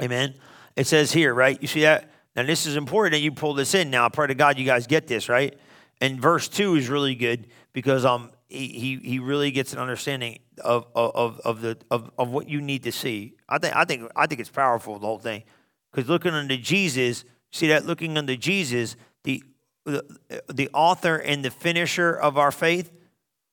[0.00, 0.34] Amen.
[0.76, 1.60] It says here, right?
[1.60, 2.10] You see that?
[2.36, 3.90] Now this is important that you pull this in.
[3.90, 5.58] Now I pray to God you guys get this, right?
[6.00, 10.38] And verse two is really good because um he he, he really gets an understanding
[10.62, 13.34] of, of, of the of, of what you need to see.
[13.48, 15.44] I think I think I think it's powerful the whole thing.
[15.90, 19.42] Because looking unto Jesus, see that looking unto Jesus, the,
[19.84, 20.04] the
[20.48, 22.92] the author and the finisher of our faith,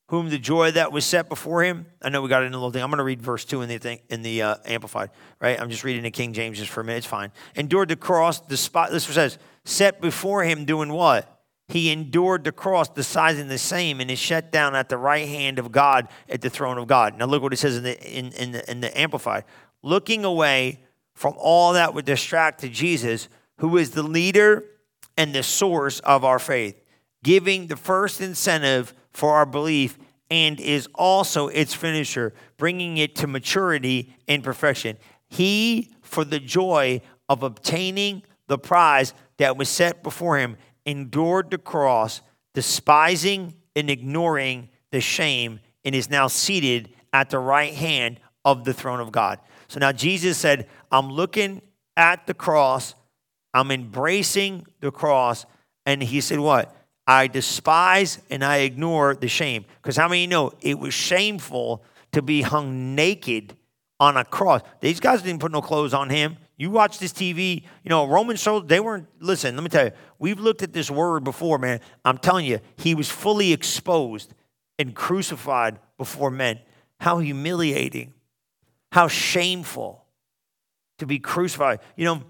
[0.09, 1.85] whom the joy that was set before him.
[2.01, 2.83] I know we got it in a little thing.
[2.83, 5.11] I'm going to read verse two in the thing, in the uh, Amplified.
[5.39, 6.99] Right, I'm just reading the King James just for a minute.
[6.99, 7.31] It's fine.
[7.55, 8.91] Endured the cross, the spot.
[8.91, 11.29] This says, set before him, doing what?
[11.73, 15.59] he endured the cross, despising the same, and is shut down at the right hand
[15.59, 17.17] of God at the throne of God.
[17.17, 19.45] Now look what it says in the in, in the, in the Amplified.
[19.81, 24.65] Looking away from all that would distract to Jesus, who is the leader
[25.17, 26.81] and the source of our faith,
[27.23, 29.97] giving the first incentive for our belief
[30.29, 34.97] and is also its finisher, bringing it to maturity and perfection.
[35.27, 41.57] He, for the joy of obtaining the prize that was set before him, endured the
[41.57, 42.21] cross,
[42.53, 48.73] despising and ignoring the shame, and is now seated at the right hand of the
[48.73, 49.39] throne of God.
[49.67, 51.61] So now Jesus said, I'm looking
[51.95, 52.95] at the cross,
[53.53, 55.45] I'm embracing the cross.
[55.85, 56.75] And he said, What?
[57.05, 59.65] I despise and I ignore the shame.
[59.81, 63.57] Because how many know it was shameful to be hung naked
[63.99, 64.61] on a cross?
[64.79, 66.37] These guys didn't put no clothes on him.
[66.55, 69.91] You watch this TV, you know, Roman soldiers, they weren't, listen, let me tell you,
[70.19, 71.81] we've looked at this word before, man.
[72.05, 74.33] I'm telling you, he was fully exposed
[74.77, 76.59] and crucified before men.
[76.99, 78.13] How humiliating,
[78.91, 80.05] how shameful
[80.99, 81.79] to be crucified.
[81.97, 82.23] You know,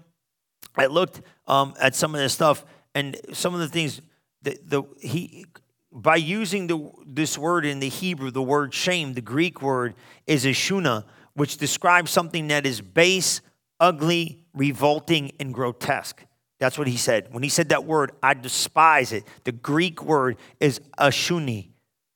[0.76, 4.00] I looked um, at some of this stuff and some of the things
[4.42, 5.46] that the, he,
[5.92, 9.94] by using the, this word in the Hebrew, the word shame, the Greek word
[10.26, 13.40] is ashuna, which describes something that is base,
[13.80, 16.24] ugly, revolting, and grotesque.
[16.58, 17.28] That's what he said.
[17.32, 19.24] When he said that word, I despise it.
[19.44, 21.68] The Greek word is ashuni,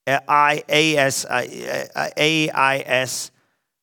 [0.07, 3.31] I A S A I S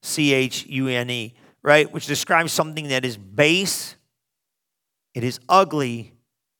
[0.01, 1.91] C H U N E, right?
[1.91, 3.94] Which describes something that is base,
[5.15, 6.13] it is ugly,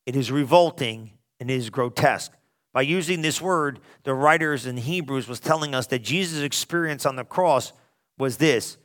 [0.06, 2.32] it is revolting, and it is grotesque.
[2.72, 7.16] By using this word, the writers in Hebrews was telling us that Jesus' experience on
[7.16, 7.72] the cross
[8.18, 8.78] was this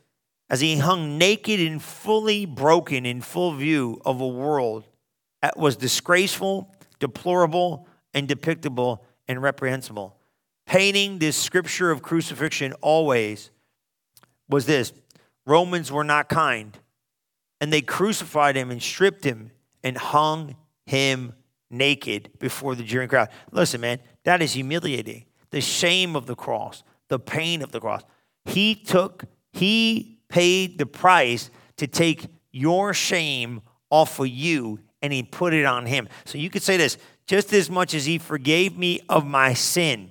[0.48, 4.86] as he hung naked and fully broken in full view of a world
[5.40, 10.16] that was disgraceful, deplorable, and depictable and reprehensible.
[10.66, 13.50] Painting this scripture of crucifixion always
[14.48, 14.92] was this
[15.46, 16.78] Romans were not kind,
[17.60, 19.50] and they crucified him and stripped him
[19.82, 21.32] and hung him
[21.70, 23.28] naked before the jeering crowd.
[23.50, 25.24] Listen, man, that is humiliating.
[25.50, 28.02] The shame of the cross, the pain of the cross.
[28.44, 35.22] He took, he paid the price to take your shame off of you and he
[35.22, 36.08] put it on him.
[36.24, 40.10] So you could say this just as much as he forgave me of my sin,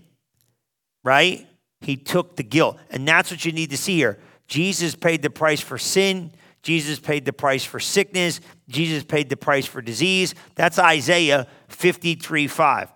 [1.04, 1.48] right?
[1.82, 2.78] He took the guilt.
[2.90, 4.20] And that's what you need to see here.
[4.48, 6.32] Jesus paid the price for sin.
[6.62, 8.40] Jesus paid the price for sickness.
[8.72, 10.34] Jesus paid the price for disease.
[10.56, 12.90] That's Isaiah 53 5.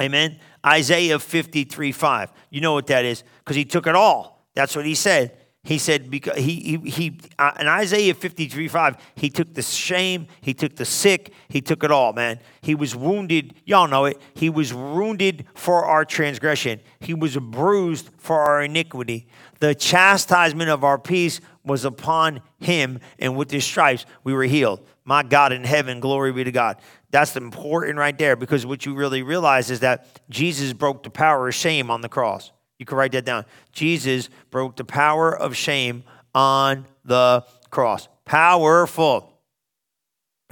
[0.00, 0.38] Amen.
[0.64, 2.32] Isaiah 53 5.
[2.50, 4.46] You know what that is because he took it all.
[4.54, 5.37] That's what he said.
[5.64, 10.28] He said, because he, he, he uh, in Isaiah 53 5, he took the shame,
[10.40, 12.38] he took the sick, he took it all, man.
[12.62, 14.20] He was wounded, y'all know it.
[14.34, 19.26] He was wounded for our transgression, he was bruised for our iniquity.
[19.60, 24.80] The chastisement of our peace was upon him, and with his stripes we were healed.
[25.04, 26.80] My God in heaven, glory be to God.
[27.10, 31.48] That's important right there because what you really realize is that Jesus broke the power
[31.48, 32.52] of shame on the cross.
[32.78, 33.44] You can write that down.
[33.72, 38.08] Jesus broke the power of shame on the cross.
[38.24, 39.32] Powerful.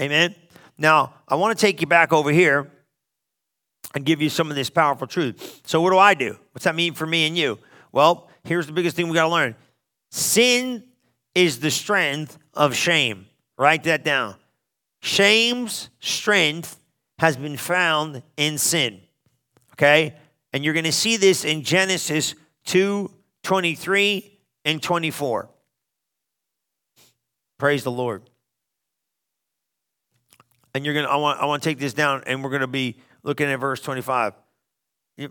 [0.01, 0.35] Amen.
[0.79, 2.71] Now, I want to take you back over here
[3.95, 5.63] and give you some of this powerful truth.
[5.65, 6.37] So, what do I do?
[6.53, 7.59] What's that mean for me and you?
[7.93, 9.55] Well, here's the biggest thing we got to learn
[10.11, 10.85] sin
[11.35, 13.27] is the strength of shame.
[13.59, 14.35] Write that down.
[15.01, 16.81] Shame's strength
[17.19, 19.01] has been found in sin.
[19.75, 20.15] Okay?
[20.57, 23.11] And you're going to see this in Genesis 2
[23.43, 25.51] 23 and 24.
[27.59, 28.23] Praise the Lord.
[30.75, 32.63] And you're going to, I want, I want to take this down and we're going
[32.63, 34.33] to be looking at verse 25.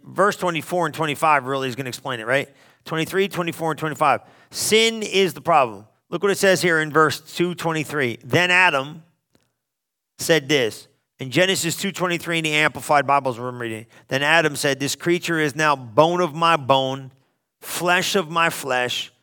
[0.03, 2.47] Verse 24 and 25 really is going to explain it, right?
[2.85, 4.21] 23, 24, and 25.
[4.51, 5.88] Sin is the problem.
[6.11, 8.19] Look what it says here in verse 223.
[8.23, 9.01] Then Adam
[10.19, 10.88] said this.
[11.17, 13.86] In Genesis 2:23 in the Amplified Bibles we're reading.
[14.10, 17.13] Then Adam said, "This creature is now bone of my bone,
[17.62, 19.13] flesh of my flesh,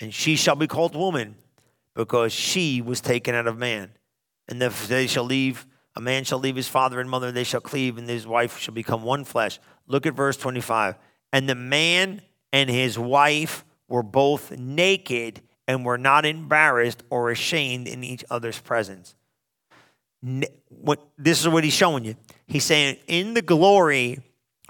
[0.00, 1.36] and she shall be called woman,
[1.94, 3.90] because she was taken out of man.
[4.48, 7.60] And they shall leave a man shall leave his father and mother, and they shall
[7.60, 10.96] cleave, and his wife shall become one flesh." Look at verse 25.
[11.34, 17.86] And the man and his wife were both naked and were not embarrassed or ashamed
[17.86, 19.14] in each other's presence.
[20.68, 22.16] What, this is what he's showing you.
[22.46, 24.20] He's saying, in the glory,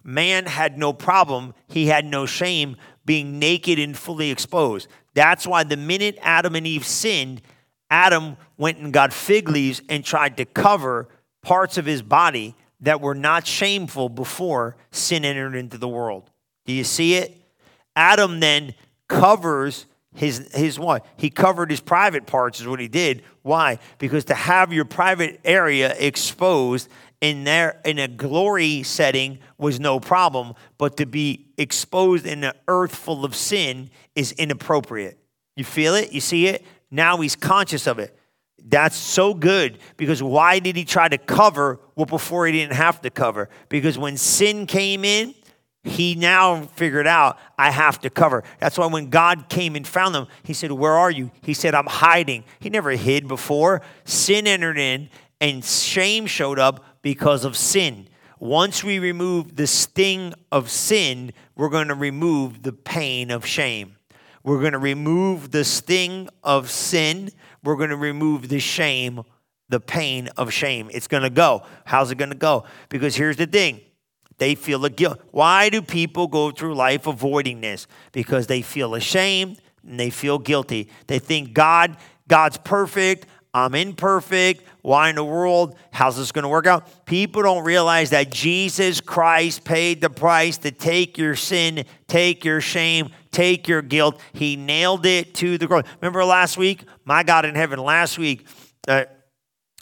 [0.05, 4.89] man had no problem, he had no shame being naked and fully exposed.
[5.15, 7.43] That's why the minute Adam and Eve sinned,
[7.91, 11.09] Adam went and got fig leaves and tried to cover
[11.43, 16.31] parts of his body that were not shameful before sin entered into the world.
[16.65, 17.37] Do you see it?
[17.95, 18.75] Adam then
[19.09, 21.07] covers his his what?
[21.17, 23.23] He covered his private parts is what he did.
[23.43, 23.79] Why?
[23.99, 26.89] Because to have your private area exposed
[27.21, 32.53] in there in a glory setting was no problem, but to be exposed in an
[32.69, 35.19] earth full of sin is inappropriate.
[35.57, 36.13] You feel it?
[36.13, 36.65] You see it?
[36.91, 38.19] Now he's conscious of it.
[38.65, 43.01] That's so good because why did he try to cover what before he didn't have
[43.03, 43.49] to cover?
[43.69, 45.35] Because when sin came in,
[45.85, 48.45] he now figured out I have to cover.
[48.61, 51.31] That's why when God came and found them, he said, Where are you?
[51.43, 52.45] He said, I'm hiding.
[52.61, 53.83] He never hid before.
[54.05, 58.09] Sin entered in and shame showed up because of sin.
[58.39, 63.97] Once we remove the sting of sin, we're going to remove the pain of shame.
[64.45, 67.31] We're going to remove the sting of sin.
[67.63, 69.23] We're going to remove the shame,
[69.69, 70.91] the pain of shame.
[70.93, 71.65] It's going to go.
[71.85, 72.65] How's it going to go?
[72.89, 73.81] Because here's the thing
[74.43, 75.21] they feel a guilt.
[75.31, 77.87] Why do people go through life avoiding this?
[78.11, 80.89] Because they feel ashamed and they feel guilty.
[81.07, 83.29] They think God, God's perfect.
[83.55, 84.65] I'm imperfect.
[84.81, 85.77] Why in the world?
[85.93, 87.07] How's this going to work out?
[87.07, 92.61] People don't realize that Jesus Christ paid the price to take your sin, take your
[92.61, 94.21] shame, take your guilt.
[94.33, 95.85] He nailed it to the cross.
[96.01, 96.83] Remember last week?
[97.05, 98.45] My God in heaven, last week,
[98.89, 99.05] uh,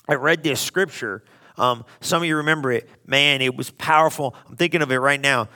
[0.06, 1.24] I read this scripture.
[1.56, 2.88] Um, some of you remember it.
[3.06, 4.34] Man, it was powerful.
[4.48, 5.48] I'm thinking of it right now.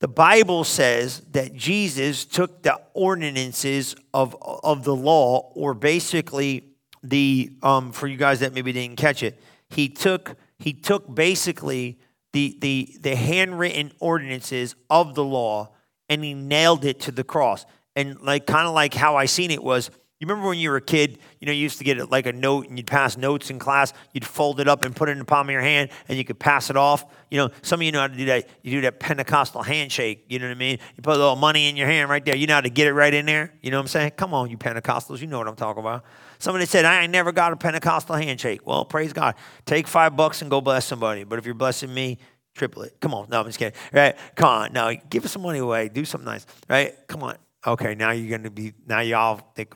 [0.00, 6.64] The Bible says that Jesus took the ordinances of, of the law, or basically
[7.02, 11.98] the um, for you guys that maybe didn't catch it, he took he took basically
[12.32, 15.70] the the the handwritten ordinances of the law
[16.08, 17.66] and he nailed it to the cross.
[17.94, 20.76] And like kind of like how I seen it was, you remember when you were
[20.76, 23.50] a kid, you know, you used to get like a note and you'd pass notes
[23.50, 25.90] in class, you'd fold it up and put it in the palm of your hand
[26.08, 27.04] and you could pass it off.
[27.30, 28.48] You know, some of you know how to do that.
[28.62, 30.78] You do that Pentecostal handshake, you know what I mean?
[30.96, 32.34] You put a little money in your hand right there.
[32.34, 33.54] You know how to get it right in there?
[33.62, 34.12] You know what I'm saying?
[34.16, 36.04] Come on, you Pentecostals, you know what I'm talking about.
[36.40, 38.66] Somebody said, I ain't never got a Pentecostal handshake.
[38.66, 39.36] Well, praise God.
[39.66, 41.24] Take five bucks and go bless somebody.
[41.24, 42.18] But if you're blessing me,
[42.54, 42.96] triple it.
[43.00, 43.28] Come on.
[43.28, 43.78] No, I'm just kidding.
[43.92, 44.16] Right?
[44.34, 44.72] Come on.
[44.72, 45.88] Now, give us some money away.
[45.88, 46.46] Do something nice.
[46.68, 46.94] Right?
[47.08, 47.36] Come on.
[47.66, 49.74] Okay, now you're going to be, now y'all think,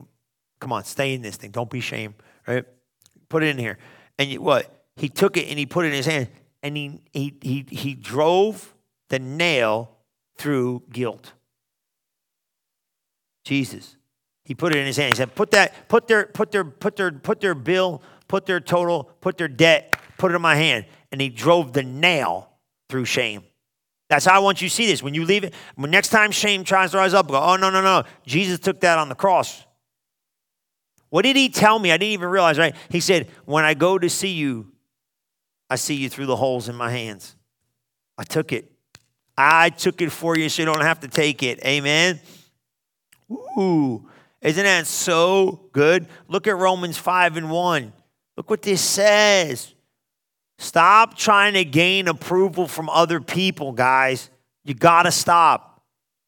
[0.63, 1.51] come on, stay in this thing.
[1.51, 2.15] Don't be ashamed.
[2.47, 2.65] Right?
[3.29, 3.79] Put it in here.
[4.17, 4.73] And you, what?
[4.95, 6.29] He took it and he put it in his hand
[6.63, 8.73] and he, he, he, he drove
[9.09, 9.91] the nail
[10.39, 11.33] through guilt.
[13.45, 13.97] Jesus.
[14.45, 15.15] He put it in his hand.
[15.15, 18.61] He said, "Put that, put their, put their, put their, put their bill, put their
[18.61, 22.51] total, put their debt, put it in my hand." And he drove the nail
[22.89, 23.43] through shame.
[24.09, 25.03] That's how I want you to see this.
[25.03, 27.71] When you leave it, when next time shame tries to rise up, go, "Oh no,
[27.71, 28.05] no, no!
[28.27, 29.65] Jesus took that on the cross."
[31.13, 31.93] What did he tell me?
[31.93, 32.59] I didn't even realize.
[32.59, 32.75] Right?
[32.89, 34.73] He said, "When I go to see you,
[35.69, 37.37] I see you through the holes in my hands."
[38.17, 38.73] I took it.
[39.37, 41.63] I took it for you, so you don't have to take it.
[41.67, 42.19] Amen.
[43.31, 44.09] Ooh.
[44.41, 46.07] Isn't that so good?
[46.29, 47.93] Look at Romans 5 and 1.
[48.39, 49.75] Look what this says.
[50.59, 54.31] Stop trying to gain approval from other people, guys.
[54.65, 55.72] You got to stop.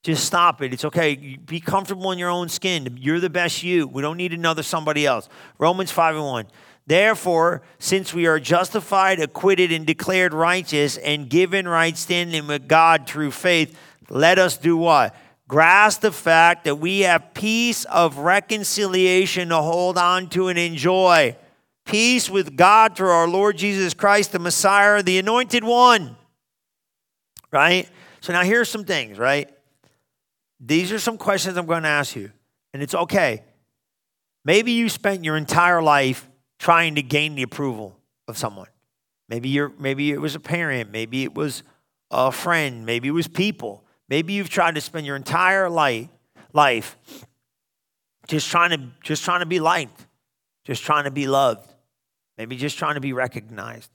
[0.04, 0.72] Just stop it.
[0.72, 1.16] It's okay.
[1.44, 2.96] Be comfortable in your own skin.
[3.00, 3.88] You're the best you.
[3.88, 5.28] We don't need another somebody else.
[5.58, 6.46] Romans 5 and 1.
[6.86, 13.08] Therefore, since we are justified, acquitted, and declared righteous, and given right standing with God
[13.08, 13.76] through faith,
[14.08, 15.16] let us do what?
[15.48, 21.36] grasp the fact that we have peace of reconciliation to hold on to and enjoy.
[21.84, 26.16] Peace with God through our Lord Jesus Christ, the Messiah, the anointed one.
[27.50, 27.88] Right?
[28.20, 29.53] So now here's some things, right?
[30.66, 32.30] These are some questions I'm going to ask you,
[32.72, 33.44] and it's okay.
[34.44, 38.68] Maybe you spent your entire life trying to gain the approval of someone.
[39.28, 41.62] Maybe you're maybe it was a parent, maybe it was
[42.10, 43.84] a friend, maybe it was people.
[44.08, 46.08] Maybe you've tried to spend your entire life,
[46.52, 46.96] life
[48.26, 50.06] just trying to just trying to be liked,
[50.64, 51.68] just trying to be loved,
[52.38, 53.90] maybe just trying to be recognized,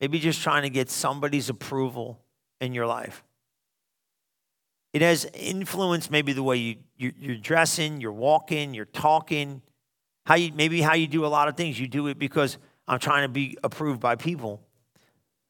[0.00, 2.20] maybe just trying to get somebody's approval
[2.60, 3.22] in your life.
[4.92, 9.62] It has influenced maybe the way you, you you're dressing, you're walking, you're talking,
[10.26, 11.78] how you maybe how you do a lot of things.
[11.78, 14.60] You do it because I'm trying to be approved by people.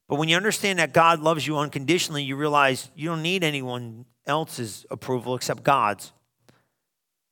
[0.08, 4.04] But when you understand that God loves you unconditionally, you realize you don't need anyone
[4.26, 6.12] else's approval except God's.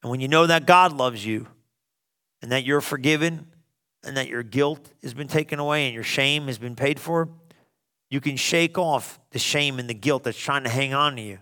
[0.02, 1.48] And when you know that God loves you
[2.40, 3.46] and that you're forgiven
[4.04, 7.28] and that your guilt has been taken away and your shame has been paid for,
[8.10, 11.22] you can shake off the shame and the guilt that's trying to hang on to
[11.22, 11.38] you.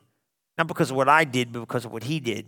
[0.59, 2.47] Not because of what I did, but because of what He did.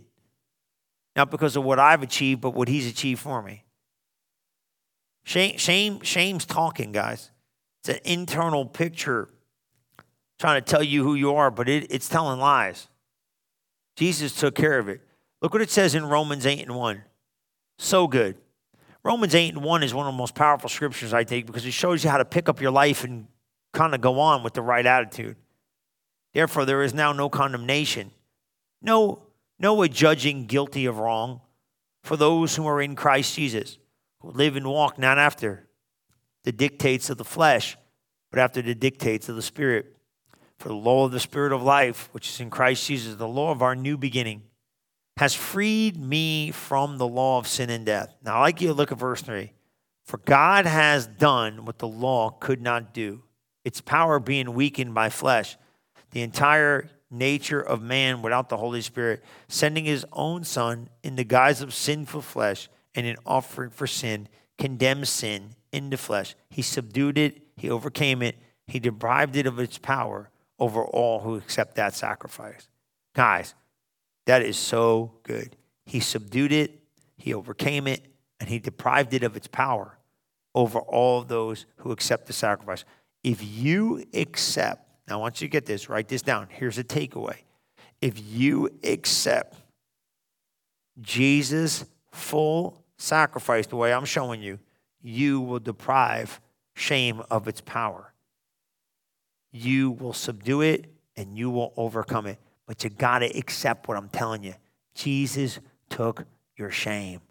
[1.15, 3.63] Not because of what I've achieved, but what He's achieved for me.
[5.23, 7.31] Shame, shame, shame's talking, guys.
[7.81, 9.29] It's an internal picture
[10.39, 12.87] trying to tell you who you are, but it, it's telling lies.
[13.95, 15.01] Jesus took care of it.
[15.41, 17.03] Look what it says in Romans 8 and 1.
[17.77, 18.37] So good.
[19.03, 21.71] Romans 8 and 1 is one of the most powerful scriptures, I think, because it
[21.71, 23.27] shows you how to pick up your life and
[23.73, 25.35] kind of go on with the right attitude.
[26.33, 28.11] Therefore, there is now no condemnation,
[28.81, 29.23] no,
[29.57, 31.41] no judging guilty of wrong
[32.03, 33.77] for those who are in Christ Jesus,
[34.19, 35.67] who live and walk not after
[36.43, 37.77] the dictates of the flesh,
[38.31, 39.95] but after the dictates of the Spirit.
[40.57, 43.51] For the law of the Spirit of life, which is in Christ Jesus, the law
[43.51, 44.43] of our new beginning,
[45.17, 48.15] has freed me from the law of sin and death.
[48.23, 49.51] Now, I like you to look at verse 3.
[50.05, 53.23] For God has done what the law could not do,
[53.63, 55.57] its power being weakened by flesh.
[56.11, 61.23] The entire nature of man without the Holy Spirit, sending his own Son in the
[61.23, 66.35] guise of sinful flesh and in offering for sin, condemns sin in the flesh.
[66.49, 68.37] He subdued it, he overcame it,
[68.67, 70.29] he deprived it of its power
[70.59, 72.67] over all who accept that sacrifice.
[73.15, 73.55] Guys,
[74.25, 75.55] that is so good.
[75.85, 76.81] He subdued it,
[77.17, 78.05] he overcame it,
[78.39, 79.97] and he deprived it of its power
[80.53, 82.83] over all those who accept the sacrifice.
[83.23, 86.47] If you accept, now I want you to get this, write this down.
[86.51, 87.37] Here's a takeaway.
[87.99, 89.57] If you accept
[91.01, 94.59] Jesus' full sacrifice the way I'm showing you,
[95.01, 96.39] you will deprive
[96.75, 98.13] shame of its power.
[99.51, 100.85] You will subdue it
[101.17, 102.37] and you will overcome it.
[102.67, 104.53] But you got to accept what I'm telling you.
[104.93, 107.21] Jesus took your shame.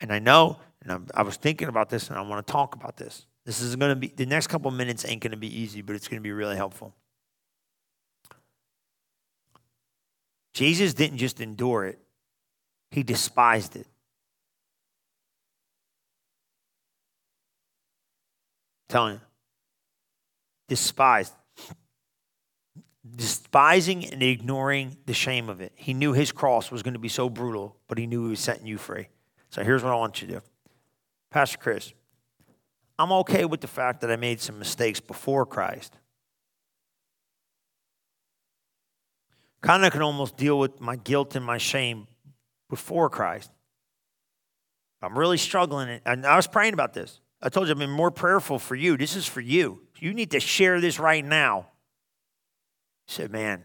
[0.00, 2.74] And I know, and I'm, i was thinking about this and I want to talk
[2.74, 3.26] about this.
[3.44, 5.96] This is going to be, the next couple minutes ain't going to be easy, but
[5.96, 6.94] it's going to be really helpful.
[10.52, 11.98] Jesus didn't just endure it,
[12.90, 13.86] he despised it.
[18.90, 19.20] telling you.
[20.68, 21.32] Despised.
[23.16, 25.72] Despising and ignoring the shame of it.
[25.74, 28.40] He knew his cross was going to be so brutal, but he knew he was
[28.40, 29.08] setting you free.
[29.48, 30.40] So here's what I want you to do
[31.30, 31.92] Pastor Chris,
[32.98, 35.96] I'm okay with the fact that I made some mistakes before Christ.
[39.62, 42.06] Kind of can almost deal with my guilt and my shame
[42.68, 43.50] before Christ.
[45.02, 47.20] I'm really struggling, and I was praying about this.
[47.42, 48.96] I told you I've been more prayerful for you.
[48.96, 49.82] This is for you.
[49.98, 51.68] You need to share this right now.
[53.06, 53.64] He said, Man,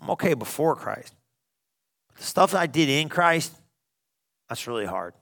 [0.00, 1.14] I'm okay before Christ.
[2.08, 3.52] But the stuff I did in Christ,
[4.48, 5.14] that's really hard.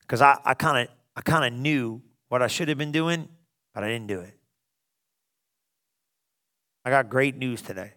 [0.00, 3.28] Because I, I kind of I kind of knew what I should have been doing,
[3.74, 4.37] but I didn't do it.
[6.88, 7.92] I got great news today.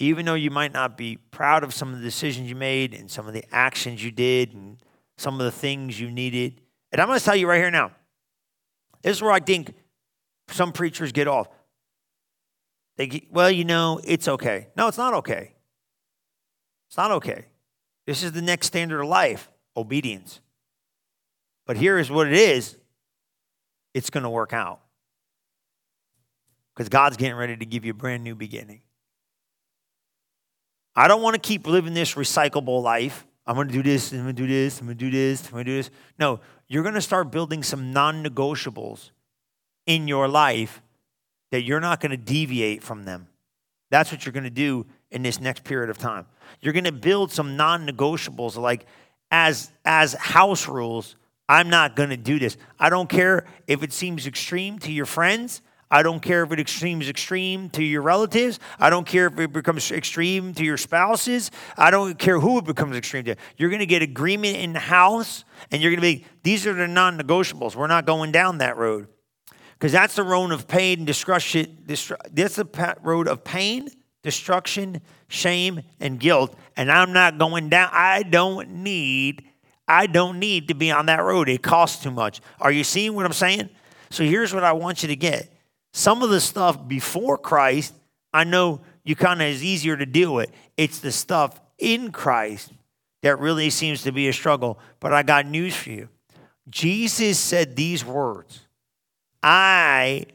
[0.00, 3.08] Even though you might not be proud of some of the decisions you made and
[3.08, 4.78] some of the actions you did and
[5.18, 6.60] some of the things you needed.
[6.90, 7.92] And I'm going to tell you right here now
[9.02, 9.72] this is where I think
[10.48, 11.46] some preachers get off.
[12.96, 14.66] They get, well, you know, it's okay.
[14.76, 15.52] No, it's not okay.
[16.88, 17.44] It's not okay.
[18.04, 20.40] This is the next standard of life obedience.
[21.68, 22.76] But here is what it is
[23.94, 24.80] it's going to work out.
[26.80, 28.80] Because God's getting ready to give you a brand new beginning.
[30.96, 33.26] I don't want to keep living this recyclable life.
[33.46, 35.44] I'm going to do this, I'm going to do this, I'm going to do this,
[35.44, 35.90] I'm going to do this.
[36.18, 39.10] No, you're going to start building some non negotiables
[39.84, 40.80] in your life
[41.50, 43.28] that you're not going to deviate from them.
[43.90, 46.24] That's what you're going to do in this next period of time.
[46.62, 48.86] You're going to build some non negotiables like,
[49.30, 51.16] as, as house rules,
[51.46, 52.56] I'm not going to do this.
[52.78, 55.60] I don't care if it seems extreme to your friends.
[55.90, 58.60] I don't care if it extremes extreme to your relatives.
[58.78, 61.50] I don't care if it becomes extreme to your spouses.
[61.76, 63.34] I don't care who it becomes extreme to.
[63.56, 66.74] You're going to get agreement in the house, and you're going to be, these are
[66.74, 67.74] the non negotiables.
[67.74, 69.08] We're not going down that road.
[69.72, 71.78] Because that's the road of pain and destruction.
[71.86, 72.06] That's
[72.56, 73.88] the road of pain,
[74.22, 76.54] destruction, shame, and guilt.
[76.76, 77.88] And I'm not going down.
[77.92, 79.42] I don't need,
[79.88, 81.48] I don't need to be on that road.
[81.48, 82.40] It costs too much.
[82.60, 83.70] Are you seeing what I'm saying?
[84.10, 85.50] So here's what I want you to get
[85.92, 87.94] some of the stuff before Christ,
[88.32, 90.50] I know you kind of is easier to deal with.
[90.76, 92.70] It's the stuff in Christ
[93.22, 94.78] that really seems to be a struggle.
[95.00, 96.08] But I got news for you.
[96.68, 98.60] Jesus said these words
[99.42, 100.26] I,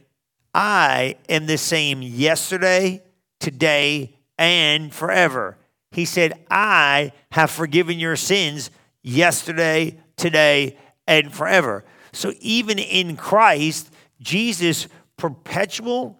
[0.54, 3.02] I am the same yesterday,
[3.40, 5.56] today, and forever.
[5.92, 8.70] He said, I have forgiven your sins
[9.02, 10.76] yesterday, today,
[11.06, 11.84] and forever.
[12.12, 16.18] So even in Christ, Jesus perpetual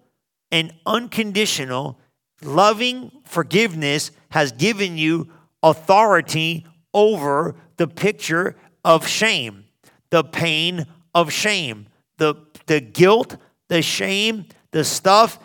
[0.51, 1.99] and unconditional
[2.43, 5.29] loving forgiveness has given you
[5.63, 9.65] authority over the picture of shame,
[10.11, 11.89] the pain of shame,
[12.19, 12.35] the,
[12.67, 13.37] the guilt,
[13.69, 15.39] the shame, the stuff,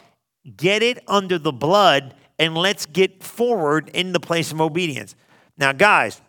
[0.58, 5.16] get it under the blood, and let's get forward in the place of obedience.
[5.58, 6.22] Now, guys,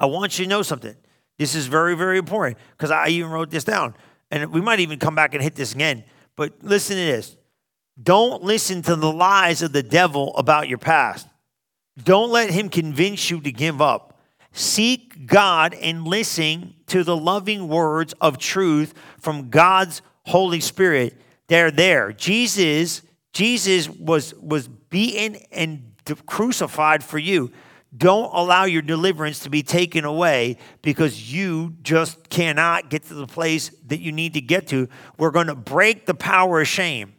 [0.00, 0.94] I want you to know something.
[1.38, 3.94] This is very, very important because I even wrote this down.
[4.34, 6.02] And we might even come back and hit this again.
[6.34, 7.36] But listen to this
[8.02, 11.28] don't listen to the lies of the devil about your past.
[12.02, 14.18] Don't let him convince you to give up.
[14.50, 21.16] Seek God and listen to the loving words of truth from God's Holy Spirit.
[21.46, 22.12] They're there.
[22.12, 25.92] Jesus, Jesus was, was beaten and
[26.26, 27.52] crucified for you.
[27.96, 33.26] Don't allow your deliverance to be taken away because you just cannot get to the
[33.26, 34.88] place that you need to get to.
[35.16, 37.14] We're going to break the power of shame.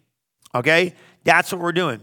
[0.53, 0.93] Okay?
[1.23, 2.01] That's what we're doing.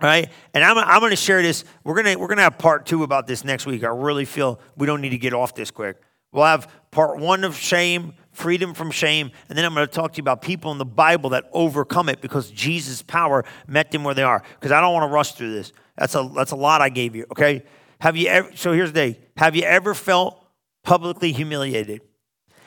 [0.00, 0.30] All right?
[0.54, 1.64] And I'm, I'm going to share this.
[1.84, 3.84] We're going to we're going to have part 2 about this next week.
[3.84, 6.00] I really feel we don't need to get off this quick.
[6.32, 10.14] We'll have part 1 of shame, freedom from shame, and then I'm going to talk
[10.14, 14.02] to you about people in the Bible that overcome it because Jesus' power met them
[14.02, 14.42] where they are.
[14.58, 15.72] Because I don't want to rush through this.
[15.96, 17.26] That's a that's a lot I gave you.
[17.30, 17.64] Okay.
[18.00, 18.50] Have you ever?
[18.54, 19.20] So here's the day.
[19.36, 20.44] Have you ever felt
[20.82, 22.02] publicly humiliated?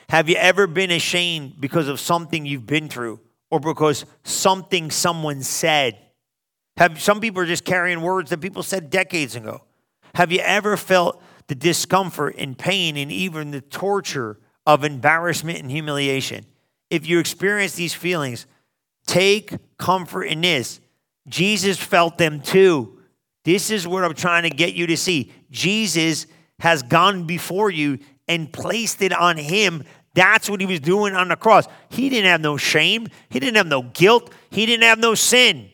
[0.08, 3.20] Have you ever been ashamed because of something you've been through
[3.50, 5.98] or because something someone said?
[6.78, 9.62] Have some people are just carrying words that people said decades ago?
[10.14, 15.70] Have you ever felt the discomfort and pain and even the torture of embarrassment and
[15.70, 16.46] humiliation?
[16.88, 18.46] If you experience these feelings,
[19.06, 20.80] take comfort in this.
[21.26, 22.97] Jesus felt them too.
[23.48, 25.32] This is what I'm trying to get you to see.
[25.50, 26.26] Jesus
[26.58, 29.84] has gone before you and placed it on him.
[30.12, 31.66] That's what he was doing on the cross.
[31.88, 35.70] He didn't have no shame, he didn't have no guilt, he didn't have no sin.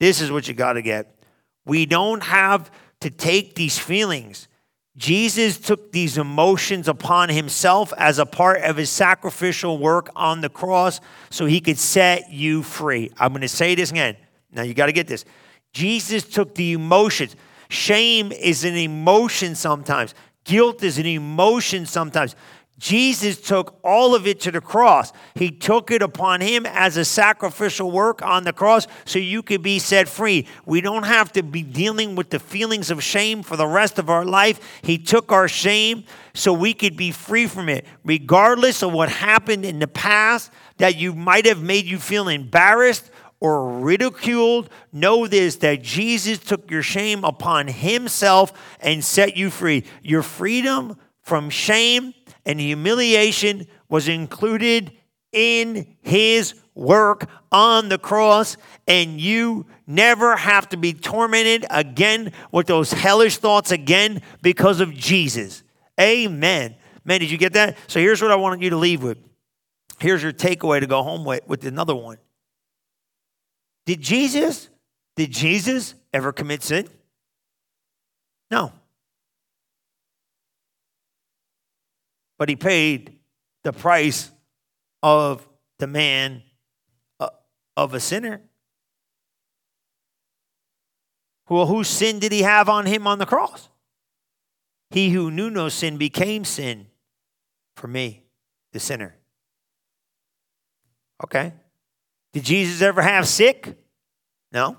[0.00, 1.22] This is what you got to get.
[1.66, 4.48] We don't have to take these feelings.
[4.96, 10.48] Jesus took these emotions upon himself as a part of his sacrificial work on the
[10.48, 10.98] cross
[11.28, 13.10] so he could set you free.
[13.18, 14.16] I'm going to say this again.
[14.50, 15.26] Now you got to get this.
[15.72, 17.36] Jesus took the emotions.
[17.68, 20.14] Shame is an emotion sometimes,
[20.44, 22.36] guilt is an emotion sometimes.
[22.82, 25.12] Jesus took all of it to the cross.
[25.36, 29.62] He took it upon him as a sacrificial work on the cross so you could
[29.62, 30.48] be set free.
[30.66, 34.10] We don't have to be dealing with the feelings of shame for the rest of
[34.10, 34.58] our life.
[34.82, 36.02] He took our shame
[36.34, 40.96] so we could be free from it, regardless of what happened in the past that
[40.96, 43.12] you might have made you feel embarrassed
[43.42, 49.82] or ridiculed, know this that Jesus took your shame upon himself and set you free.
[50.00, 52.14] Your freedom from shame
[52.46, 54.92] and humiliation was included
[55.32, 62.68] in his work on the cross, and you never have to be tormented again with
[62.68, 65.64] those hellish thoughts again because of Jesus.
[66.00, 66.76] Amen.
[67.04, 67.76] Man, did you get that?
[67.88, 69.18] So here's what I wanted you to leave with.
[69.98, 72.18] Here's your takeaway to go home with, with another one.
[73.86, 74.68] Did Jesus,
[75.16, 76.88] did Jesus ever commit sin?
[78.50, 78.72] No.
[82.38, 83.18] But he paid
[83.64, 84.30] the price
[85.02, 86.42] of the man
[87.18, 87.30] uh,
[87.76, 88.40] of a sinner.
[91.48, 93.68] Well, whose sin did he have on him on the cross?
[94.90, 96.86] He who knew no sin became sin
[97.76, 98.24] for me,
[98.72, 99.16] the sinner.
[101.24, 101.52] Okay.
[102.32, 103.76] Did Jesus ever have sick?
[104.52, 104.76] No.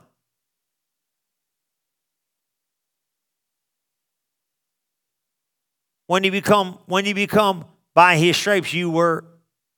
[6.08, 9.26] When you become when you become by his stripes you were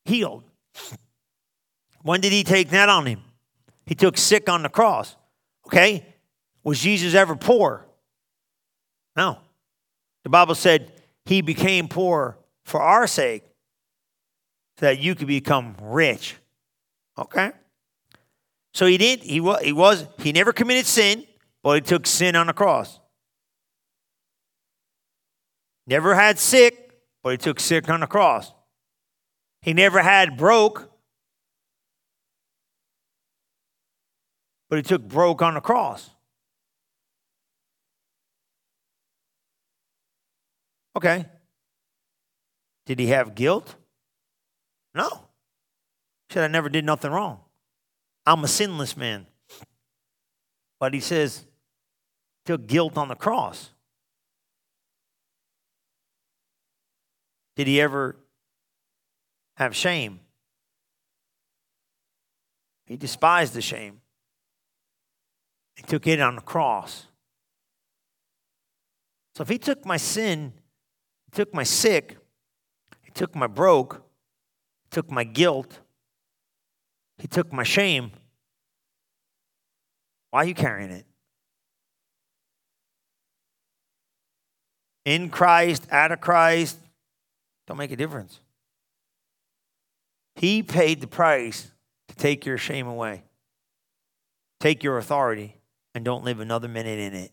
[0.06, 0.44] healed.
[2.02, 3.22] When did he take that on him?
[3.86, 5.16] He took sick on the cross.
[5.68, 6.06] Okay?
[6.64, 7.86] Was Jesus ever poor?
[9.16, 9.40] No.
[10.24, 10.92] The Bible said
[11.26, 13.44] he became poor for our sake
[14.80, 16.36] so that you could become rich.
[17.18, 17.52] Okay?
[18.76, 19.22] So he did.
[19.22, 19.62] He was.
[19.64, 20.06] He was.
[20.20, 21.24] He never committed sin,
[21.64, 23.00] but he took sin on the cross.
[25.88, 26.92] Never had sick,
[27.24, 28.52] but he took sick on the cross.
[29.62, 30.92] He never had broke,
[34.70, 36.10] but he took broke on the cross.
[40.98, 41.26] Okay.
[42.86, 43.74] Did he have guilt?
[44.94, 45.30] No.
[46.28, 47.45] He said, I never did nothing wrong.
[48.26, 49.28] I'm a sinless man.
[50.80, 51.46] But he says,
[52.46, 53.72] took guilt on the cross.
[57.56, 58.18] Did he ever
[59.56, 60.20] have shame?
[62.86, 64.02] He despised the shame.
[65.76, 67.08] He took it on the cross.
[69.36, 70.54] So if he took my sin,
[71.26, 72.18] he took my sick,
[73.02, 73.96] he took my broke,
[74.84, 75.80] he took my guilt,
[77.18, 78.12] He took my shame.
[80.32, 81.06] Why are you carrying it?
[85.06, 86.78] In Christ, out of Christ,
[87.68, 88.40] don't make a difference.
[90.36, 91.72] He paid the price
[92.10, 93.24] to take your shame away,
[94.60, 95.56] take your authority,
[95.94, 97.32] and don't live another minute in it.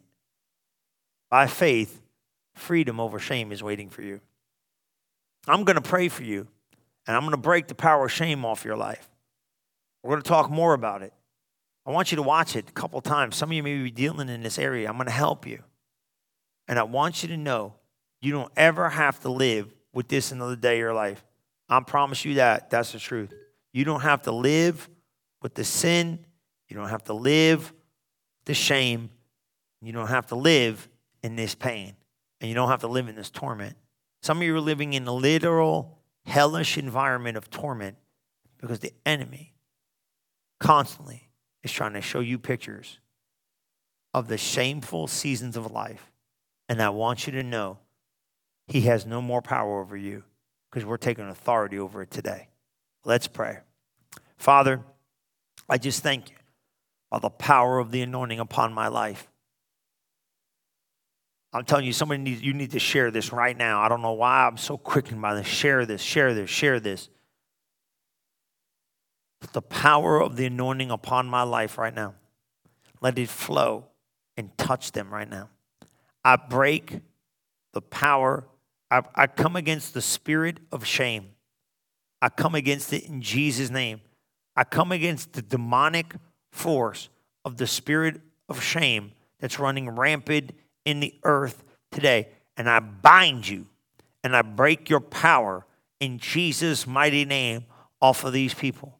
[1.30, 2.00] By faith,
[2.54, 4.20] freedom over shame is waiting for you.
[5.48, 6.46] I'm going to pray for you,
[7.06, 9.08] and I'm going to break the power of shame off your life.
[10.02, 11.12] We're going to talk more about it.
[11.84, 13.36] I want you to watch it a couple times.
[13.36, 14.88] Some of you may be dealing in this area.
[14.88, 15.62] I'm going to help you.
[16.68, 17.74] And I want you to know
[18.20, 21.24] you don't ever have to live with this another day of your life.
[21.68, 22.70] I promise you that.
[22.70, 23.32] That's the truth.
[23.72, 24.88] You don't have to live
[25.40, 26.24] with the sin.
[26.68, 27.72] You don't have to live
[28.44, 29.10] the shame.
[29.80, 30.88] You don't have to live
[31.22, 31.94] in this pain.
[32.40, 33.76] And you don't have to live in this torment.
[34.22, 37.96] Some of you are living in a literal hellish environment of torment
[38.58, 39.51] because the enemy
[40.62, 41.28] constantly
[41.64, 43.00] is trying to show you pictures
[44.14, 46.12] of the shameful seasons of life.
[46.68, 47.78] And I want you to know
[48.68, 50.22] he has no more power over you
[50.70, 52.48] because we're taking authority over it today.
[53.04, 53.58] Let's pray.
[54.36, 54.80] Father,
[55.68, 56.36] I just thank you
[57.10, 59.28] for the power of the anointing upon my life.
[61.52, 63.80] I'm telling you, somebody needs, you need to share this right now.
[63.80, 65.46] I don't know why I'm so quickened by this.
[65.46, 67.08] Share this, share this, share this.
[69.52, 72.14] The power of the anointing upon my life right now.
[73.00, 73.86] Let it flow
[74.36, 75.48] and touch them right now.
[76.24, 77.00] I break
[77.72, 78.46] the power
[78.92, 81.30] I, I come against the spirit of shame.
[82.20, 84.02] I come against it in Jesus' name.
[84.54, 86.14] I come against the demonic
[86.50, 87.08] force
[87.42, 88.20] of the spirit
[88.50, 90.52] of shame that's running rampant
[90.84, 92.28] in the earth today.
[92.58, 93.66] And I bind you
[94.22, 95.64] and I break your power
[95.98, 97.64] in Jesus' mighty name
[97.98, 98.98] off of these people.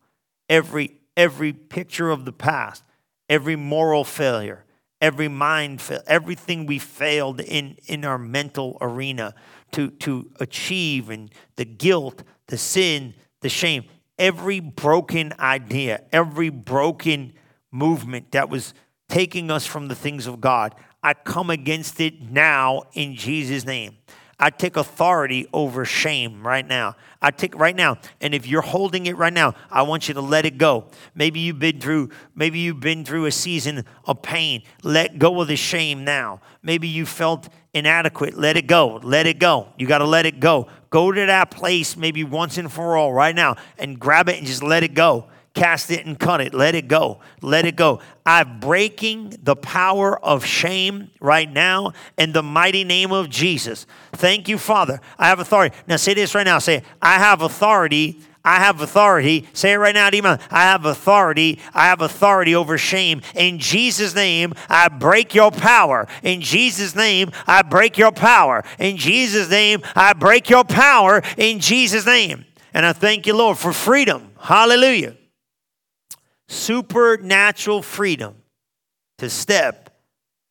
[0.49, 2.85] Every, every picture of the past,
[3.29, 4.65] every moral failure,
[5.01, 9.35] every mind fail, everything we failed in, in our mental arena
[9.73, 13.85] to, to achieve and the guilt, the sin, the shame,
[14.19, 17.33] every broken idea, every broken
[17.71, 18.75] movement that was
[19.09, 23.97] taking us from the things of God, I come against it now in Jesus' name.
[24.43, 26.97] I take authority over shame right now.
[27.23, 27.99] I take right now.
[28.21, 30.87] And if you're holding it right now, I want you to let it go.
[31.15, 34.65] Maybe you've been through maybe you've been through a season of pain.
[34.83, 36.41] Let go of the shame now.
[36.61, 38.37] Maybe you felt inadequate.
[38.37, 38.97] Let it go.
[39.05, 39.69] Let it go.
[39.79, 40.67] You got to let it go.
[40.91, 44.47] Go to that place maybe once and for all right now and grab it and
[44.47, 46.55] just let it go cast it and cut it.
[46.55, 47.21] Let it go.
[47.41, 48.01] Let it go.
[48.25, 53.87] I'm breaking the power of shame right now in the mighty name of Jesus.
[54.13, 55.01] Thank you, Father.
[55.19, 55.77] I have authority.
[55.87, 56.59] Now say this right now.
[56.59, 58.21] Say, I have authority.
[58.45, 59.49] I have authority.
[59.53, 60.39] Say it right now, demon.
[60.51, 61.61] I have authority.
[61.75, 63.23] I have authority over shame.
[63.35, 66.09] In Jesus' name, I break your power.
[66.23, 68.65] In Jesus' name, I break your power.
[68.81, 71.23] In Jesus' name, I break your power.
[71.37, 72.45] In Jesus' name.
[72.75, 74.33] And I thank you, Lord, for freedom.
[74.41, 75.15] Hallelujah
[76.53, 78.37] supernatural freedom
[79.19, 79.91] to step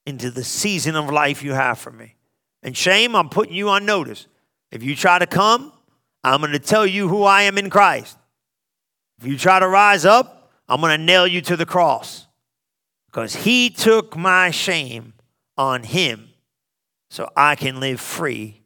[0.06, 2.16] into the season of life you have for me.
[2.64, 4.28] And shame, I'm putting you on notice.
[4.72, 5.72] If you try to come,
[6.24, 8.18] I'm going to tell you who I am in Christ.
[9.20, 12.28] If you try to rise up, I'm going to nail you to the cross
[13.08, 15.14] because he took my shame
[15.58, 16.30] on him
[17.10, 18.62] so I can live free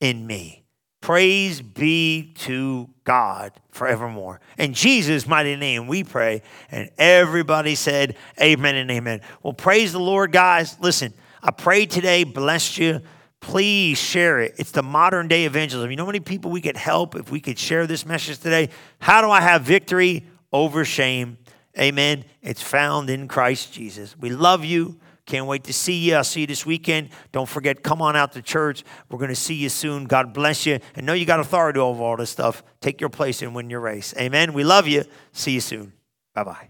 [0.00, 0.59] in me.
[1.00, 4.40] Praise be to God forevermore.
[4.58, 6.42] In Jesus' mighty name we pray.
[6.70, 9.22] And everybody said, Amen and amen.
[9.42, 10.78] Well, praise the Lord, guys.
[10.78, 13.00] Listen, I pray today, bless you.
[13.40, 14.56] Please share it.
[14.58, 15.90] It's the modern day evangelism.
[15.90, 18.68] You know how many people we could help if we could share this message today?
[18.98, 21.38] How do I have victory over shame?
[21.78, 22.26] Amen.
[22.42, 24.18] It's found in Christ Jesus.
[24.18, 24.99] We love you.
[25.30, 26.16] Can't wait to see you.
[26.16, 27.10] I'll see you this weekend.
[27.30, 28.82] Don't forget, come on out to church.
[29.08, 30.06] We're going to see you soon.
[30.06, 30.80] God bless you.
[30.96, 32.64] And know you got authority over all this stuff.
[32.80, 34.12] Take your place and win your race.
[34.18, 34.52] Amen.
[34.52, 35.04] We love you.
[35.30, 35.92] See you soon.
[36.34, 36.69] Bye bye.